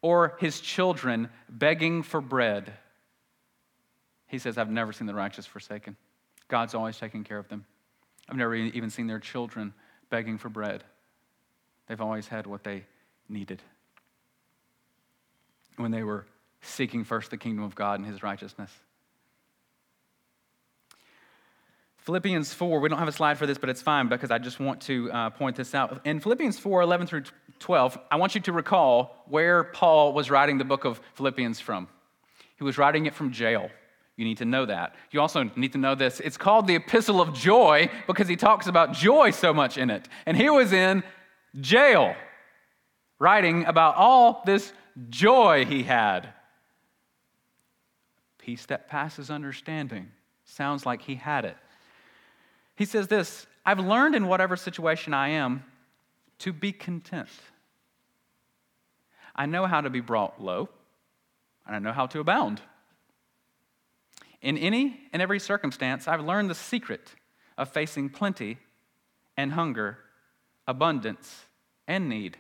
[0.03, 2.73] or his children begging for bread.
[4.27, 5.97] He says, I've never seen the righteous forsaken.
[6.49, 7.65] God's always taking care of them.
[8.29, 9.75] I've never even seen their children
[10.11, 10.85] begging for bread.
[11.87, 12.85] They've always had what they
[13.29, 13.63] needed
[15.77, 16.27] when they were
[16.65, 18.71] seeking first the kingdom of God and his righteousness.
[21.99, 24.61] Philippians 4, we don't have a slide for this, but it's fine because I just
[24.61, 26.05] want to uh, point this out.
[26.05, 27.23] In Philippians 4, 11 through
[27.61, 31.89] 12, I want you to recall where Paul was writing the book of Philippians from.
[32.59, 33.71] He was writing it from jail.
[34.17, 34.95] You need to know that.
[35.13, 36.21] You also need to know this.
[36.21, 40.07] It's called the Epistle of Joy because he talks about joy so much in it.
[40.27, 41.03] And he was in
[41.59, 42.15] jail
[43.19, 44.73] writing about all this
[45.09, 46.29] joy he had.
[48.45, 50.11] Peace that passes understanding.
[50.45, 51.57] Sounds like he had it.
[52.77, 55.65] He says this I've learned in whatever situation I am
[56.41, 57.31] to be content.
[59.35, 60.69] I know how to be brought low,
[61.67, 62.61] and I know how to abound.
[64.43, 67.15] In any and every circumstance, I've learned the secret
[67.57, 68.59] of facing plenty
[69.39, 70.01] and hunger,
[70.69, 71.47] abundance
[71.89, 72.37] and need.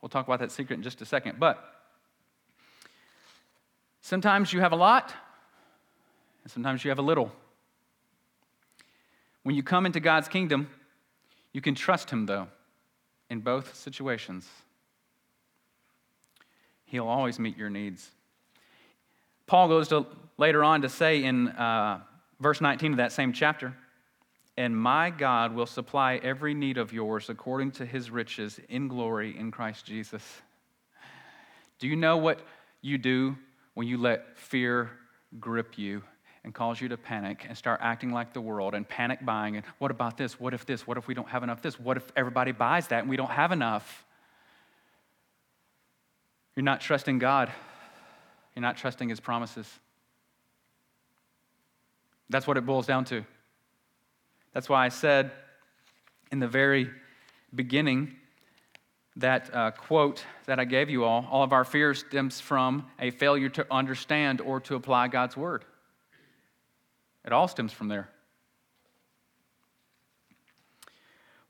[0.00, 1.40] We'll talk about that secret in just a second.
[1.40, 1.77] But
[4.08, 5.12] sometimes you have a lot,
[6.42, 7.30] and sometimes you have a little.
[9.42, 10.70] When you come into God's kingdom,
[11.52, 12.48] you can trust Him, though,
[13.28, 14.48] in both situations.
[16.86, 18.10] He'll always meet your needs.
[19.46, 20.06] Paul goes to
[20.38, 22.00] later on to say in uh,
[22.40, 23.74] verse 19 of that same chapter,
[24.56, 29.38] and my God will supply every need of yours according to his riches in glory
[29.38, 30.22] in Christ Jesus.
[31.78, 32.40] Do you know what
[32.80, 33.36] you do
[33.78, 34.90] when you let fear
[35.38, 36.02] grip you
[36.42, 39.64] and cause you to panic and start acting like the world and panic buying and
[39.78, 40.40] what about this?
[40.40, 40.84] What if this?
[40.84, 41.78] What if we don't have enough this?
[41.78, 44.04] What if everybody buys that and we don't have enough?
[46.56, 47.52] You're not trusting God.
[48.56, 49.72] You're not trusting his promises.
[52.28, 53.24] That's what it boils down to.
[54.54, 55.30] That's why I said
[56.32, 56.90] in the very
[57.54, 58.16] beginning
[59.18, 63.10] that uh, quote that I gave you all all of our fear stems from a
[63.10, 65.64] failure to understand or to apply God's word.
[67.24, 68.08] It all stems from there.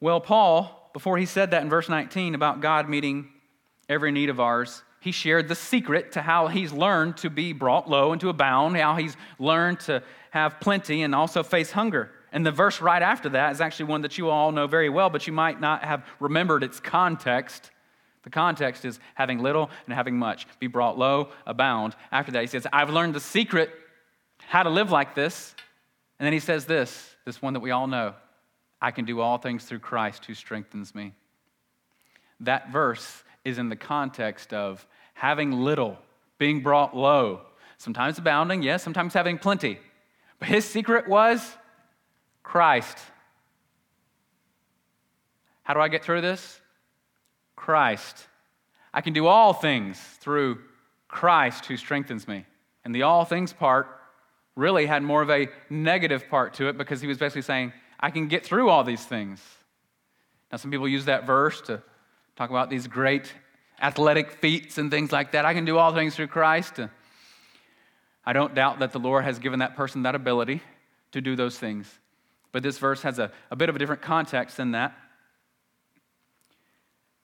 [0.00, 3.28] Well, Paul, before he said that in verse 19 about God meeting
[3.88, 7.88] every need of ours, he shared the secret to how he's learned to be brought
[7.88, 12.10] low and to abound, how he's learned to have plenty and also face hunger.
[12.32, 15.10] And the verse right after that is actually one that you all know very well,
[15.10, 17.70] but you might not have remembered its context.
[18.22, 20.46] The context is having little and having much.
[20.58, 21.96] Be brought low, abound.
[22.12, 23.70] After that, he says, I've learned the secret
[24.46, 25.54] how to live like this.
[26.18, 28.14] And then he says this, this one that we all know
[28.80, 31.12] I can do all things through Christ who strengthens me.
[32.40, 35.98] That verse is in the context of having little,
[36.38, 37.40] being brought low,
[37.78, 39.78] sometimes abounding, yes, sometimes having plenty.
[40.38, 41.56] But his secret was
[42.48, 42.96] Christ.
[45.64, 46.58] How do I get through this?
[47.56, 48.26] Christ.
[48.94, 50.60] I can do all things through
[51.08, 52.46] Christ who strengthens me.
[52.86, 54.00] And the all things part
[54.56, 58.10] really had more of a negative part to it because he was basically saying, I
[58.10, 59.42] can get through all these things.
[60.50, 61.82] Now, some people use that verse to
[62.34, 63.30] talk about these great
[63.78, 65.44] athletic feats and things like that.
[65.44, 66.80] I can do all things through Christ.
[68.24, 70.62] I don't doubt that the Lord has given that person that ability
[71.12, 71.98] to do those things.
[72.52, 74.96] But this verse has a, a bit of a different context than that.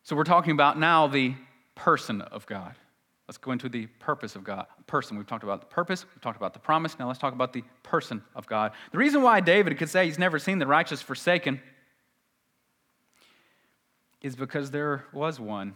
[0.03, 1.35] So we're talking about now the
[1.75, 2.75] person of God.
[3.27, 4.67] Let's go into the purpose of God.
[4.87, 5.17] Person.
[5.17, 6.99] We've talked about the purpose, we've talked about the promise.
[6.99, 8.73] Now let's talk about the person of God.
[8.93, 11.61] The reason why David could say he's never seen the righteous forsaken
[14.21, 15.75] is because there was one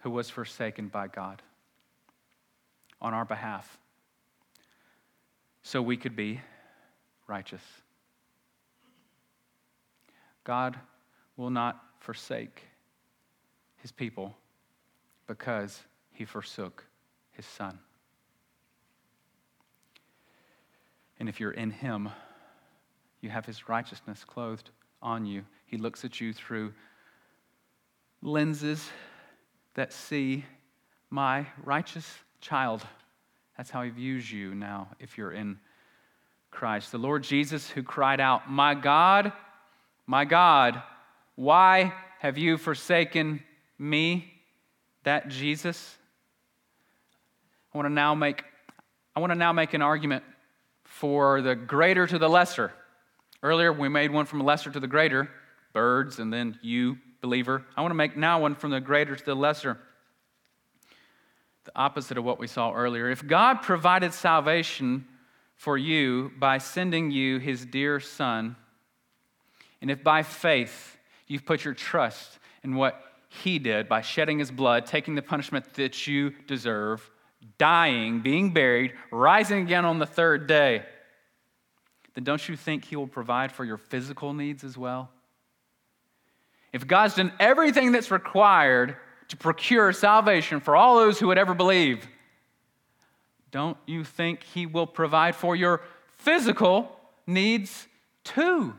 [0.00, 1.42] who was forsaken by God
[3.00, 3.78] on our behalf
[5.62, 6.40] so we could be
[7.26, 7.62] righteous.
[10.44, 10.78] God
[11.36, 12.62] will not forsake
[13.76, 14.34] his people
[15.26, 15.80] because
[16.12, 16.84] he forsook
[17.32, 17.78] his son.
[21.18, 22.10] And if you're in him,
[23.20, 25.44] you have his righteousness clothed on you.
[25.66, 26.72] He looks at you through
[28.20, 28.88] lenses
[29.74, 30.44] that see
[31.10, 32.08] my righteous
[32.40, 32.82] child.
[33.56, 35.58] That's how he views you now if you're in
[36.50, 36.92] Christ.
[36.92, 39.32] The Lord Jesus, who cried out, My God,
[40.06, 40.82] my God,
[41.36, 43.42] why have you forsaken
[43.78, 44.28] me?
[45.04, 45.98] That Jesus.
[47.74, 48.44] I want to now make
[49.14, 50.24] I want to now make an argument
[50.84, 52.72] for the greater to the lesser.
[53.42, 55.28] Earlier we made one from the lesser to the greater,
[55.72, 57.64] birds, and then you, believer.
[57.76, 59.78] I want to make now one from the greater to the lesser.
[61.64, 63.10] The opposite of what we saw earlier.
[63.10, 65.06] If God provided salvation
[65.56, 68.56] for you by sending you his dear son,
[69.82, 74.50] and if by faith you've put your trust in what he did by shedding his
[74.50, 77.10] blood, taking the punishment that you deserve,
[77.58, 80.84] dying, being buried, rising again on the third day,
[82.14, 85.10] then don't you think he will provide for your physical needs as well?
[86.72, 88.96] If God's done everything that's required
[89.28, 92.06] to procure salvation for all those who would ever believe,
[93.50, 95.82] don't you think He will provide for your
[96.16, 97.86] physical needs
[98.24, 98.74] too?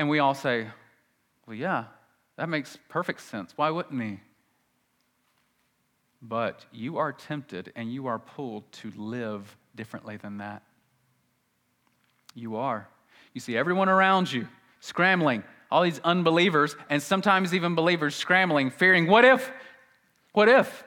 [0.00, 0.66] And we all say,
[1.46, 1.84] well, yeah,
[2.36, 3.52] that makes perfect sense.
[3.54, 4.18] Why wouldn't He?
[6.22, 10.62] But you are tempted and you are pulled to live differently than that.
[12.34, 12.88] You are.
[13.34, 14.48] You see everyone around you
[14.80, 19.52] scrambling, all these unbelievers, and sometimes even believers scrambling, fearing, what if?
[20.32, 20.82] What if?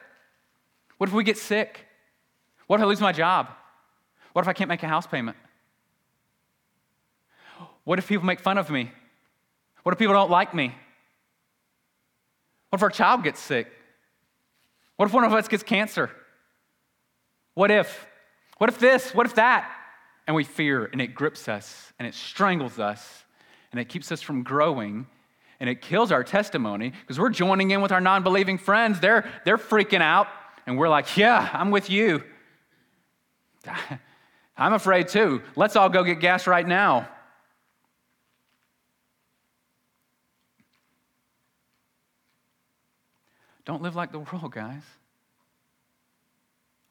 [0.97, 1.85] What if we get sick?
[2.65, 3.49] What if I lose my job?
[4.31, 5.37] What if I can't make a house payment?
[7.83, 8.91] What if people make fun of me?
[9.83, 10.73] What if people don't like me?
[12.69, 13.71] What if our child gets sick?
[14.95, 16.09] What if one of us gets cancer?
[17.53, 18.07] What if?
[18.57, 19.13] What if this?
[19.13, 19.69] What if that?
[20.25, 23.25] And we fear, and it grips us, and it strangles us,
[23.71, 25.05] and it keeps us from growing,
[25.59, 28.99] and it kills our testimony because we're joining in with our non believing friends.
[28.99, 30.27] They're, they're freaking out,
[30.65, 32.23] and we're like, Yeah, I'm with you.
[34.57, 35.41] I'm afraid too.
[35.55, 37.09] Let's all go get gas right now.
[43.65, 44.83] Don't live like the world, guys.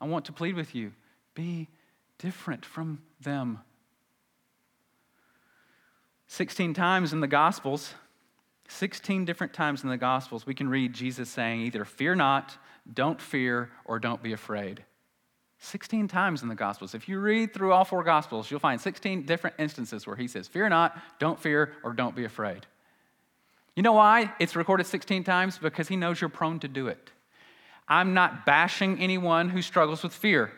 [0.01, 0.93] I want to plead with you
[1.35, 1.69] be
[2.19, 3.61] different from them.
[6.27, 7.95] 16 times in the Gospels,
[8.69, 12.57] 16 different times in the Gospels, we can read Jesus saying either fear not,
[12.93, 14.85] don't fear, or don't be afraid.
[15.59, 16.95] 16 times in the Gospels.
[16.95, 20.49] If you read through all four Gospels, you'll find 16 different instances where he says,
[20.49, 22.67] Fear not, don't fear, or don't be afraid.
[23.75, 25.59] You know why it's recorded 16 times?
[25.59, 27.11] Because he knows you're prone to do it.
[27.89, 30.53] I'm not bashing anyone who struggles with fear.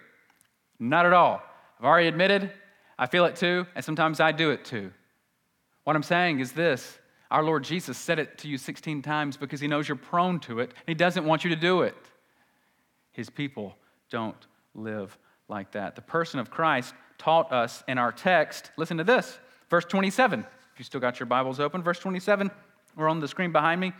[0.78, 1.42] Not at all.
[1.78, 2.50] I've already admitted
[2.98, 4.92] I feel it too, and sometimes I do it too.
[5.82, 6.98] What I'm saying is this
[7.30, 10.60] our Lord Jesus said it to you 16 times because he knows you're prone to
[10.60, 10.70] it.
[10.70, 11.96] And he doesn't want you to do it.
[13.10, 13.76] His people
[14.10, 14.36] don't
[14.74, 15.96] live like that.
[15.96, 19.38] The person of Christ taught us in our text, listen to this,
[19.68, 20.40] verse 27.
[20.40, 22.50] If you still got your Bibles open, verse 27,
[22.96, 23.92] we're on the screen behind me.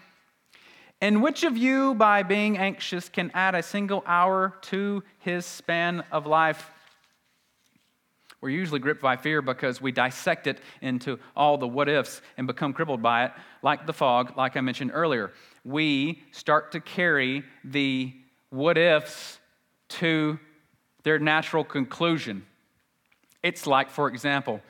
[1.01, 6.05] And which of you, by being anxious, can add a single hour to his span
[6.11, 6.70] of life?
[8.40, 12.47] We're usually gripped by fear because we dissect it into all the what ifs and
[12.47, 13.32] become crippled by it,
[13.62, 15.32] like the fog, like I mentioned earlier.
[15.64, 18.12] We start to carry the
[18.51, 19.38] what ifs
[19.88, 20.38] to
[21.05, 22.45] their natural conclusion.
[23.42, 24.61] It's like, for example,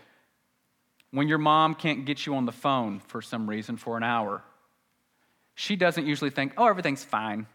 [1.14, 4.42] when your mom can't get you on the phone for some reason for an hour
[5.54, 7.46] she doesn't usually think, oh, everything's fine.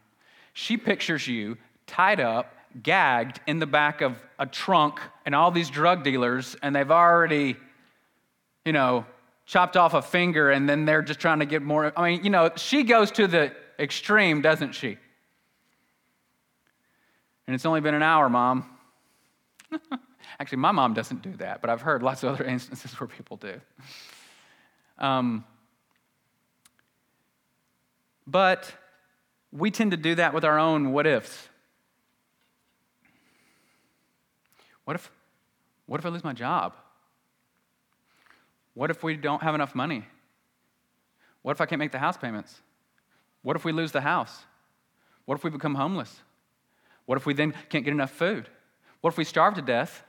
[0.54, 5.70] She pictures you tied up, gagged in the back of a trunk, and all these
[5.70, 7.58] drug dealers, and they've already,
[8.64, 9.06] you know,
[9.46, 11.92] chopped off a finger, and then they're just trying to get more.
[11.98, 14.98] I mean, you know, she goes to the extreme, doesn't she?
[17.48, 18.66] And it's only been an hour, mom.
[20.40, 23.38] Actually, my mom doesn't do that, but I've heard lots of other instances where people
[23.38, 23.60] do.
[24.98, 25.44] Um,
[28.26, 28.72] but
[29.52, 31.50] we tend to do that with our own what ifs.
[34.86, 35.12] What if,
[35.86, 36.74] what if I lose my job?
[38.74, 40.06] What if we don't have enough money?
[41.42, 42.62] What if I can't make the house payments?
[43.42, 44.46] What if we lose the house?
[45.26, 46.22] What if we become homeless?
[47.06, 48.50] What if we then can't get enough food?
[49.02, 50.04] What if we starve to death?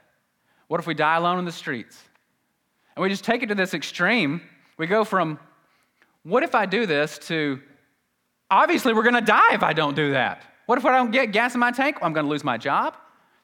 [0.71, 2.01] What if we die alone in the streets?
[2.95, 4.39] And we just take it to this extreme.
[4.77, 5.37] We go from,
[6.23, 7.59] what if I do this, to,
[8.51, 10.43] Obviously, we're going to die if I don't do that.
[10.65, 11.97] What if I don't get gas in my tank?
[12.01, 12.97] I'm going to lose my job.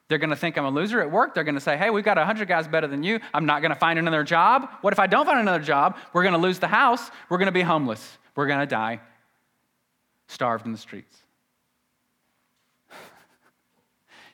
[0.09, 1.33] They're going to think I'm a loser at work.
[1.33, 3.19] They're going to say, hey, we've got 100 guys better than you.
[3.33, 4.69] I'm not going to find another job.
[4.81, 5.97] What if I don't find another job?
[6.11, 7.09] We're going to lose the house.
[7.29, 8.17] We're going to be homeless.
[8.35, 8.99] We're going to die
[10.27, 11.15] starved in the streets.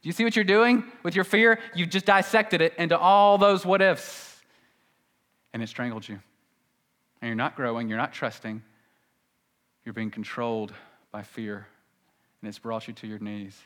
[0.04, 1.60] Do you see what you're doing with your fear?
[1.74, 4.36] You've just dissected it into all those what ifs,
[5.54, 6.20] and it strangled you.
[7.22, 8.62] And you're not growing, you're not trusting,
[9.86, 10.74] you're being controlled
[11.14, 11.68] by fear,
[12.42, 13.58] and it's brought you to your knees.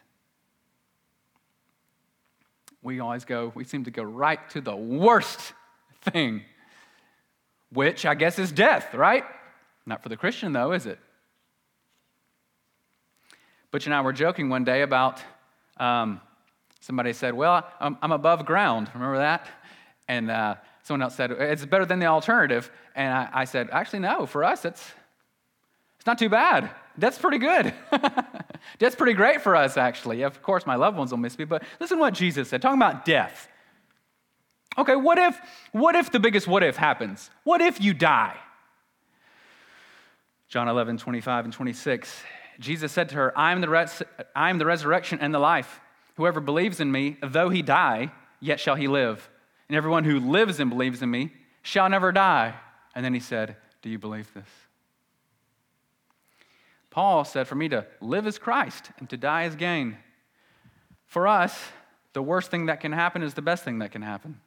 [2.84, 5.54] We always go, we seem to go right to the worst
[6.04, 6.44] thing,
[7.74, 9.24] which I guess is death, right?
[9.88, 11.00] Not for the Christian, though, is it?
[13.72, 15.20] Butch and I were joking one day about
[15.78, 16.22] um,
[16.80, 18.90] somebody said, Well, I'm, I'm, above ground.
[18.94, 19.48] Remember that?
[20.08, 22.72] And uh, someone else said, It's better than the alternative.
[22.96, 24.92] And I, I said, Actually, no, for us, it's,
[25.98, 26.70] it's not too bad.
[26.98, 27.74] That's pretty good.
[28.80, 30.24] That's pretty great for us, actually.
[30.24, 32.80] Of course, my loved ones will miss me, but listen to what Jesus said, talking
[32.80, 33.48] about death.
[34.78, 35.40] Okay, what if,
[35.72, 37.30] what if the biggest what if happens?
[37.44, 38.38] What if you die?
[40.50, 42.24] John 11, 25 and 26.
[42.60, 44.04] Jesus said to her, I am the, res-
[44.36, 45.82] I am the resurrection and the life.
[46.18, 49.30] Whoever believes in me, though he die, yet shall he live.
[49.70, 52.56] And everyone who lives and believes in me shall never die.
[52.96, 54.50] And then he said, Do you believe this?
[56.90, 59.98] Paul said, For me to live is Christ and to die is gain.
[61.06, 61.56] For us,
[62.14, 64.42] the worst thing that can happen is the best thing that can happen.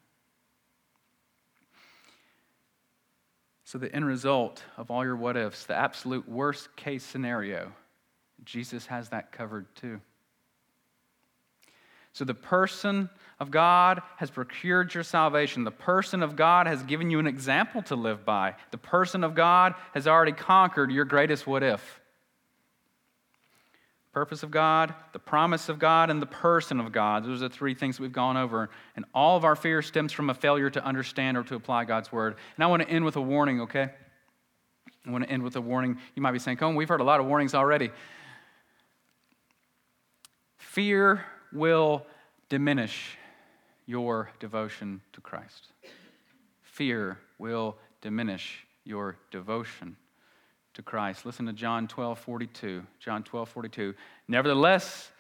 [3.65, 7.73] So, the end result of all your what ifs, the absolute worst case scenario,
[8.43, 10.01] Jesus has that covered too.
[12.13, 13.09] So, the person
[13.41, 15.65] of God has procured your salvation.
[15.65, 18.55] The person of God has given you an example to live by.
[18.71, 22.01] The person of God has already conquered your greatest what if.
[24.13, 27.25] purpose of God, the promise of God, and the person of God.
[27.25, 28.69] Those are the three things we've gone over.
[28.97, 32.11] And all of our fear stems from a failure to understand or to apply God's
[32.11, 32.37] word.
[32.57, 33.89] And I want to end with a warning, okay?
[35.07, 35.97] I want to end with a warning.
[36.15, 37.91] You might be saying, Come, we've heard a lot of warnings already.
[40.59, 42.07] Fear will
[42.49, 43.17] diminish
[43.87, 45.69] your devotion to Christ.
[46.63, 49.97] Fear will diminish your devotion
[50.75, 51.27] to Christ.
[51.27, 52.83] Listen to John 12, 42.
[52.99, 53.95] John 12, 42.
[54.29, 55.11] Nevertheless,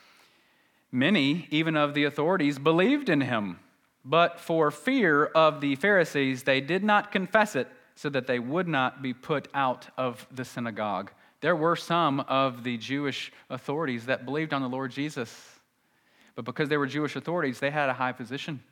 [0.92, 3.58] many, even of the authorities, believed in him.
[4.04, 8.66] But for fear of the Pharisees, they did not confess it so that they would
[8.66, 11.10] not be put out of the synagogue.
[11.42, 15.59] There were some of the Jewish authorities that believed on the Lord Jesus.
[16.34, 18.62] But because they were Jewish authorities, they had a high position.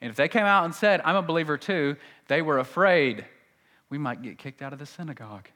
[0.00, 1.96] And if they came out and said, I'm a believer too,
[2.28, 3.24] they were afraid
[3.88, 5.48] we might get kicked out of the synagogue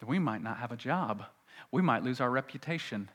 [0.00, 1.24] that we might not have a job.
[1.70, 3.08] We might lose our reputation.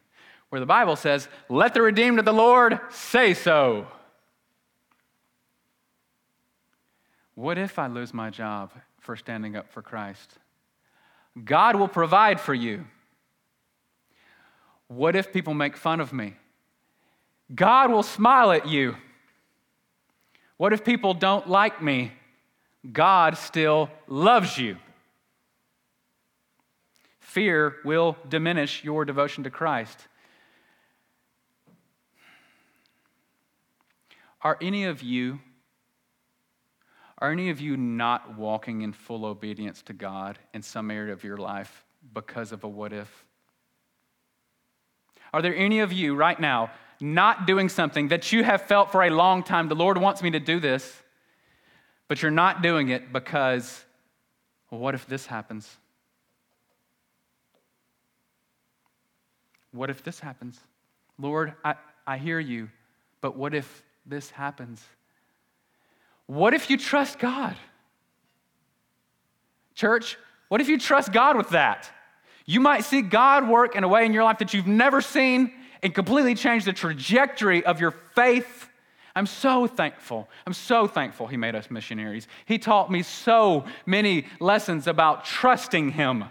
[0.50, 3.88] Where the Bible says, Let the redeemed of the Lord say so.
[7.34, 10.38] What if I lose my job for standing up for Christ?
[11.44, 12.86] God will provide for you.
[14.88, 16.36] What if people make fun of me?
[17.54, 18.96] God will smile at you.
[20.58, 22.12] What if people don't like me?
[22.92, 24.78] God still loves you.
[27.20, 30.08] Fear will diminish your devotion to Christ.
[34.42, 35.40] Are any of you
[37.20, 41.24] are any of you not walking in full obedience to God in some area of
[41.24, 43.26] your life because of a what if?
[45.34, 49.04] Are there any of you right now not doing something that you have felt for
[49.04, 51.02] a long time, the Lord wants me to do this,
[52.08, 53.84] but you're not doing it because,
[54.70, 55.78] well, what if this happens?
[59.72, 60.60] What if this happens?
[61.20, 61.76] Lord, I,
[62.08, 62.70] I hear you,
[63.22, 64.84] but what if this happens?
[66.28, 67.56] What if you trust God?
[69.74, 70.18] Church,
[70.48, 71.92] what if you trust God with that?
[72.46, 75.52] You might see God work in a way in your life that you've never seen
[75.86, 78.68] and completely change the trajectory of your faith.
[79.16, 80.28] I'm so thankful.
[80.48, 82.28] I'm so thankful He made us missionaries.
[82.46, 86.26] He taught me so many lessons about trusting Him.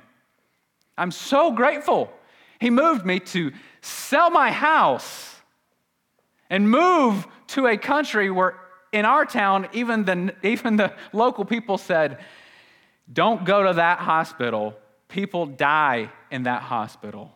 [0.99, 2.13] I'm so grateful
[2.61, 5.37] he moved me to sell my house
[6.51, 8.57] and move to a country where,
[8.93, 12.19] in our town, even the, even the local people said,
[13.13, 14.75] Don't go to that hospital.
[15.09, 17.33] People die in that hospital.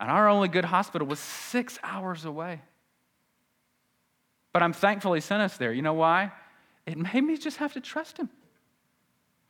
[0.00, 2.62] And our only good hospital was six hours away.
[4.52, 5.72] But I'm thankful he sent us there.
[5.72, 6.32] You know why?
[6.86, 8.30] It made me just have to trust him.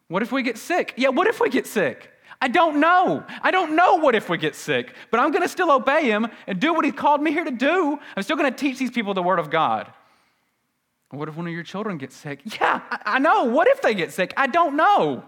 [0.08, 0.92] What if we get sick?
[0.96, 2.10] Yeah, what if we get sick?
[2.42, 3.24] I don't know.
[3.42, 6.26] I don't know what if we get sick, but I'm going to still obey him
[6.46, 7.98] and do what he called me here to do.
[8.16, 9.92] I'm still going to teach these people the word of God.
[11.10, 12.40] What if one of your children gets sick?
[12.60, 13.44] Yeah, I, know.
[13.44, 14.32] What if they get sick?
[14.36, 15.24] I don't know.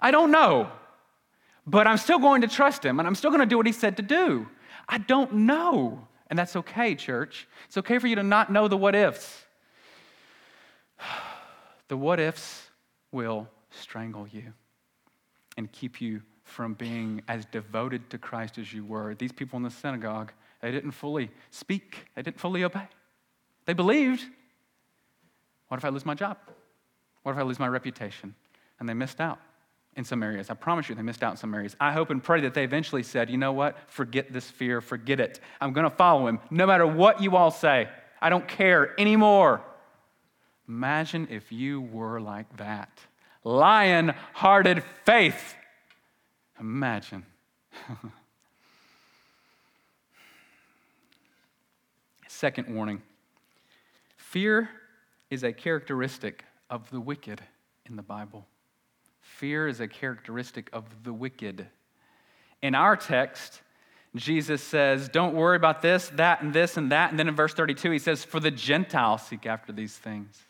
[0.00, 0.70] I don't know.
[1.66, 3.72] But I'm still going to trust him and I'm still going to do what he
[3.72, 4.48] said to do.
[4.88, 6.06] I don't know.
[6.28, 7.48] And that's okay, church.
[7.66, 9.44] It's okay for you to not know the what ifs.
[11.88, 12.70] The what ifs
[13.12, 14.54] will strangle you
[15.58, 19.14] and keep you from being as devoted to Christ as you were.
[19.14, 22.88] These people in the synagogue, they didn't fully speak, they didn't fully obey.
[23.66, 24.24] They believed.
[25.68, 26.38] What if I lose my job?
[27.22, 28.34] What if I lose my reputation?
[28.80, 29.40] And they missed out
[29.96, 30.50] in some areas.
[30.50, 31.76] I promise you, they missed out in some areas.
[31.80, 33.76] I hope and pray that they eventually said, you know what?
[33.86, 35.40] Forget this fear, forget it.
[35.60, 37.88] I'm going to follow him no matter what you all say.
[38.20, 39.60] I don't care anymore.
[40.68, 42.98] Imagine if you were like that
[43.44, 45.54] lion hearted faith.
[46.58, 47.24] Imagine.
[52.28, 53.02] Second warning
[54.16, 54.70] fear
[55.30, 57.40] is a characteristic of the wicked
[57.86, 58.46] in the Bible.
[59.24, 61.66] Fear is a characteristic of the wicked.
[62.62, 63.62] In our text,
[64.14, 67.10] Jesus says, Don't worry about this, that, and this, and that.
[67.10, 70.40] And then in verse 32, he says, For the Gentiles seek after these things.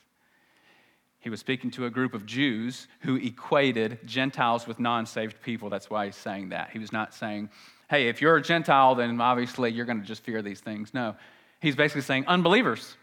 [1.20, 5.70] He was speaking to a group of Jews who equated Gentiles with non saved people.
[5.70, 6.70] That's why he's saying that.
[6.70, 7.48] He was not saying,
[7.88, 10.92] hey, if you're a Gentile, then obviously you're going to just fear these things.
[10.92, 11.16] No.
[11.60, 12.96] He's basically saying, unbelievers.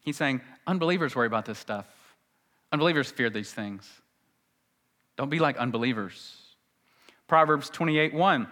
[0.00, 1.86] He's saying, unbelievers worry about this stuff.
[2.72, 3.88] Unbelievers fear these things.
[5.16, 6.42] Don't be like unbelievers.
[7.26, 8.48] Proverbs 28 1.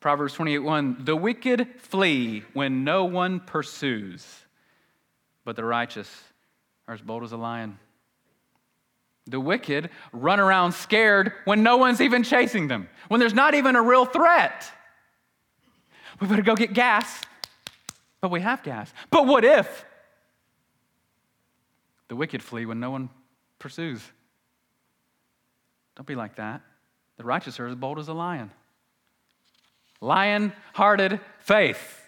[0.00, 1.04] Proverbs 28 1.
[1.04, 4.42] The wicked flee when no one pursues
[5.44, 6.08] but the righteous
[6.86, 7.78] are as bold as a lion.
[9.26, 13.76] The wicked run around scared when no one's even chasing them, when there's not even
[13.76, 14.70] a real threat.
[16.20, 17.20] We better go get gas.
[18.20, 18.92] But we have gas.
[19.10, 19.84] But what if?
[22.12, 23.08] The wicked flee when no one
[23.58, 24.02] pursues.
[25.96, 26.60] Don't be like that.
[27.16, 28.50] The righteous are as bold as a lion.
[30.02, 32.02] Lion hearted faith.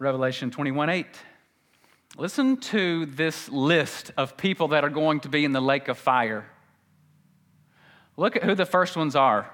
[0.00, 1.06] Revelation 21 8.
[2.18, 5.96] Listen to this list of people that are going to be in the lake of
[5.96, 6.44] fire.
[8.16, 9.48] Look at who the first ones are.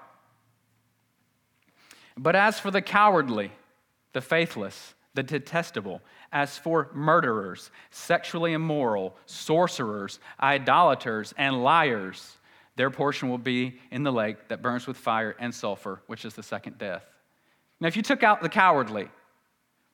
[2.17, 3.53] But as for the cowardly,
[4.15, 6.01] the faithless, the detestable,
[6.31, 12.37] as for murderers, sexually immoral, sorcerers, idolaters, and liars,
[12.77, 16.35] their portion will be in the lake that burns with fire and sulfur, which is
[16.35, 17.05] the second death.
[17.81, 19.09] Now, if you took out the cowardly,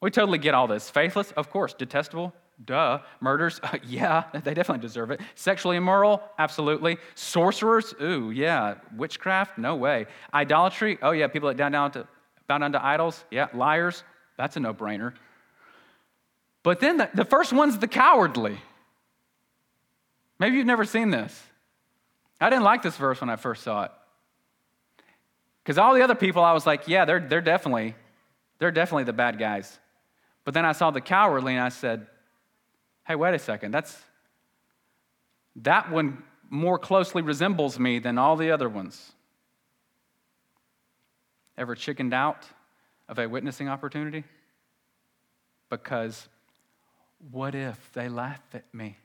[0.01, 0.91] we totally get all this.
[0.91, 1.75] Faithless, of course.
[1.75, 2.99] Detestable, duh.
[3.21, 5.21] Murders, uh, yeah, they definitely deserve it.
[5.37, 6.99] Sexually immoral, absolutely.
[7.15, 8.75] Sorcerers, ooh, yeah.
[8.97, 10.07] Witchcraft, no way.
[10.35, 12.09] Idolatry, oh yeah, people that down down to
[12.49, 13.47] bow down to idols, yeah.
[13.55, 14.03] Liars,
[14.37, 15.15] that's a no-brainer.
[16.63, 18.59] But then the, the first one's the cowardly.
[20.39, 21.41] Maybe you've never seen this.
[22.41, 23.91] I didn't like this verse when I first saw it.
[25.63, 27.95] Because all the other people, I was like, yeah, they're, they're definitely,
[28.59, 29.79] they're definitely the bad guys.
[30.45, 32.07] But then I saw the cowardly and I said,
[33.07, 33.97] hey, wait a second, that's
[35.57, 39.13] that one more closely resembles me than all the other ones.
[41.57, 42.47] Ever chickened out
[43.09, 44.25] of a witnessing opportunity?
[45.69, 46.29] Because
[47.31, 48.97] what if they laugh at me?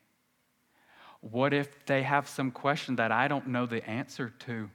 [1.22, 4.70] What if they have some question that I don't know the answer to?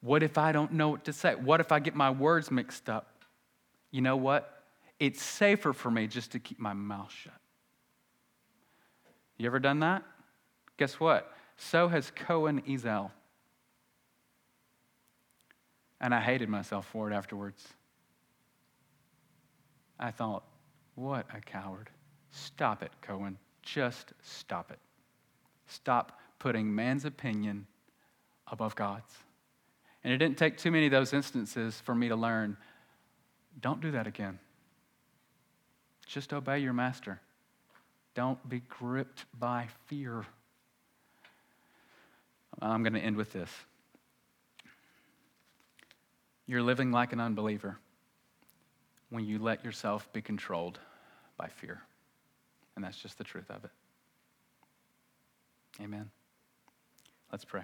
[0.00, 1.34] What if I don't know what to say?
[1.34, 3.24] What if I get my words mixed up?
[3.90, 4.62] You know what?
[4.98, 7.34] It's safer for me just to keep my mouth shut.
[9.36, 10.02] You ever done that?
[10.76, 11.32] Guess what?
[11.56, 13.10] So has Cohen Ezel.
[16.00, 17.66] And I hated myself for it afterwards.
[19.98, 20.44] I thought,
[20.94, 21.90] what a coward.
[22.30, 23.38] Stop it, Cohen.
[23.62, 24.78] Just stop it.
[25.66, 27.66] Stop putting man's opinion
[28.50, 29.12] above God's.
[30.04, 32.56] And it didn't take too many of those instances for me to learn
[33.60, 34.38] don't do that again.
[36.06, 37.20] Just obey your master.
[38.14, 40.24] Don't be gripped by fear.
[42.60, 43.50] I'm going to end with this.
[46.46, 47.78] You're living like an unbeliever
[49.12, 50.80] when you let yourself be controlled
[51.36, 51.82] by fear.
[52.74, 53.70] And that's just the truth of it.
[55.82, 56.10] Amen.
[57.30, 57.62] Let's pray.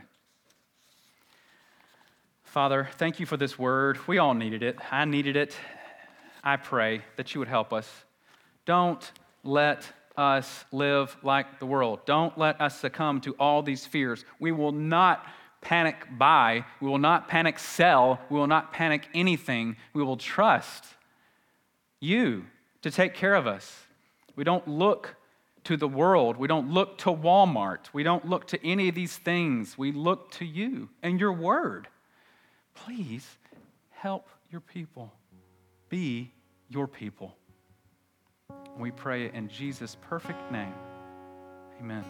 [2.44, 3.98] Father, thank you for this word.
[4.06, 4.76] We all needed it.
[4.92, 5.56] I needed it.
[6.44, 7.90] I pray that you would help us.
[8.66, 9.10] Don't
[9.42, 12.00] let us live like the world.
[12.04, 14.24] Don't let us succumb to all these fears.
[14.38, 15.24] We will not
[15.62, 19.76] panic buy, we will not panic sell, we will not panic anything.
[19.92, 20.84] We will trust
[22.00, 22.46] you
[22.82, 23.84] to take care of us.
[24.36, 25.16] We don't look
[25.64, 26.36] to the world.
[26.36, 27.86] We don't look to Walmart.
[27.92, 29.76] We don't look to any of these things.
[29.76, 31.88] We look to you and your word.
[32.74, 33.26] Please
[33.90, 35.12] help your people.
[35.88, 36.32] Be
[36.68, 37.36] your people.
[38.78, 40.74] We pray in Jesus' perfect name.
[41.80, 42.04] Amen.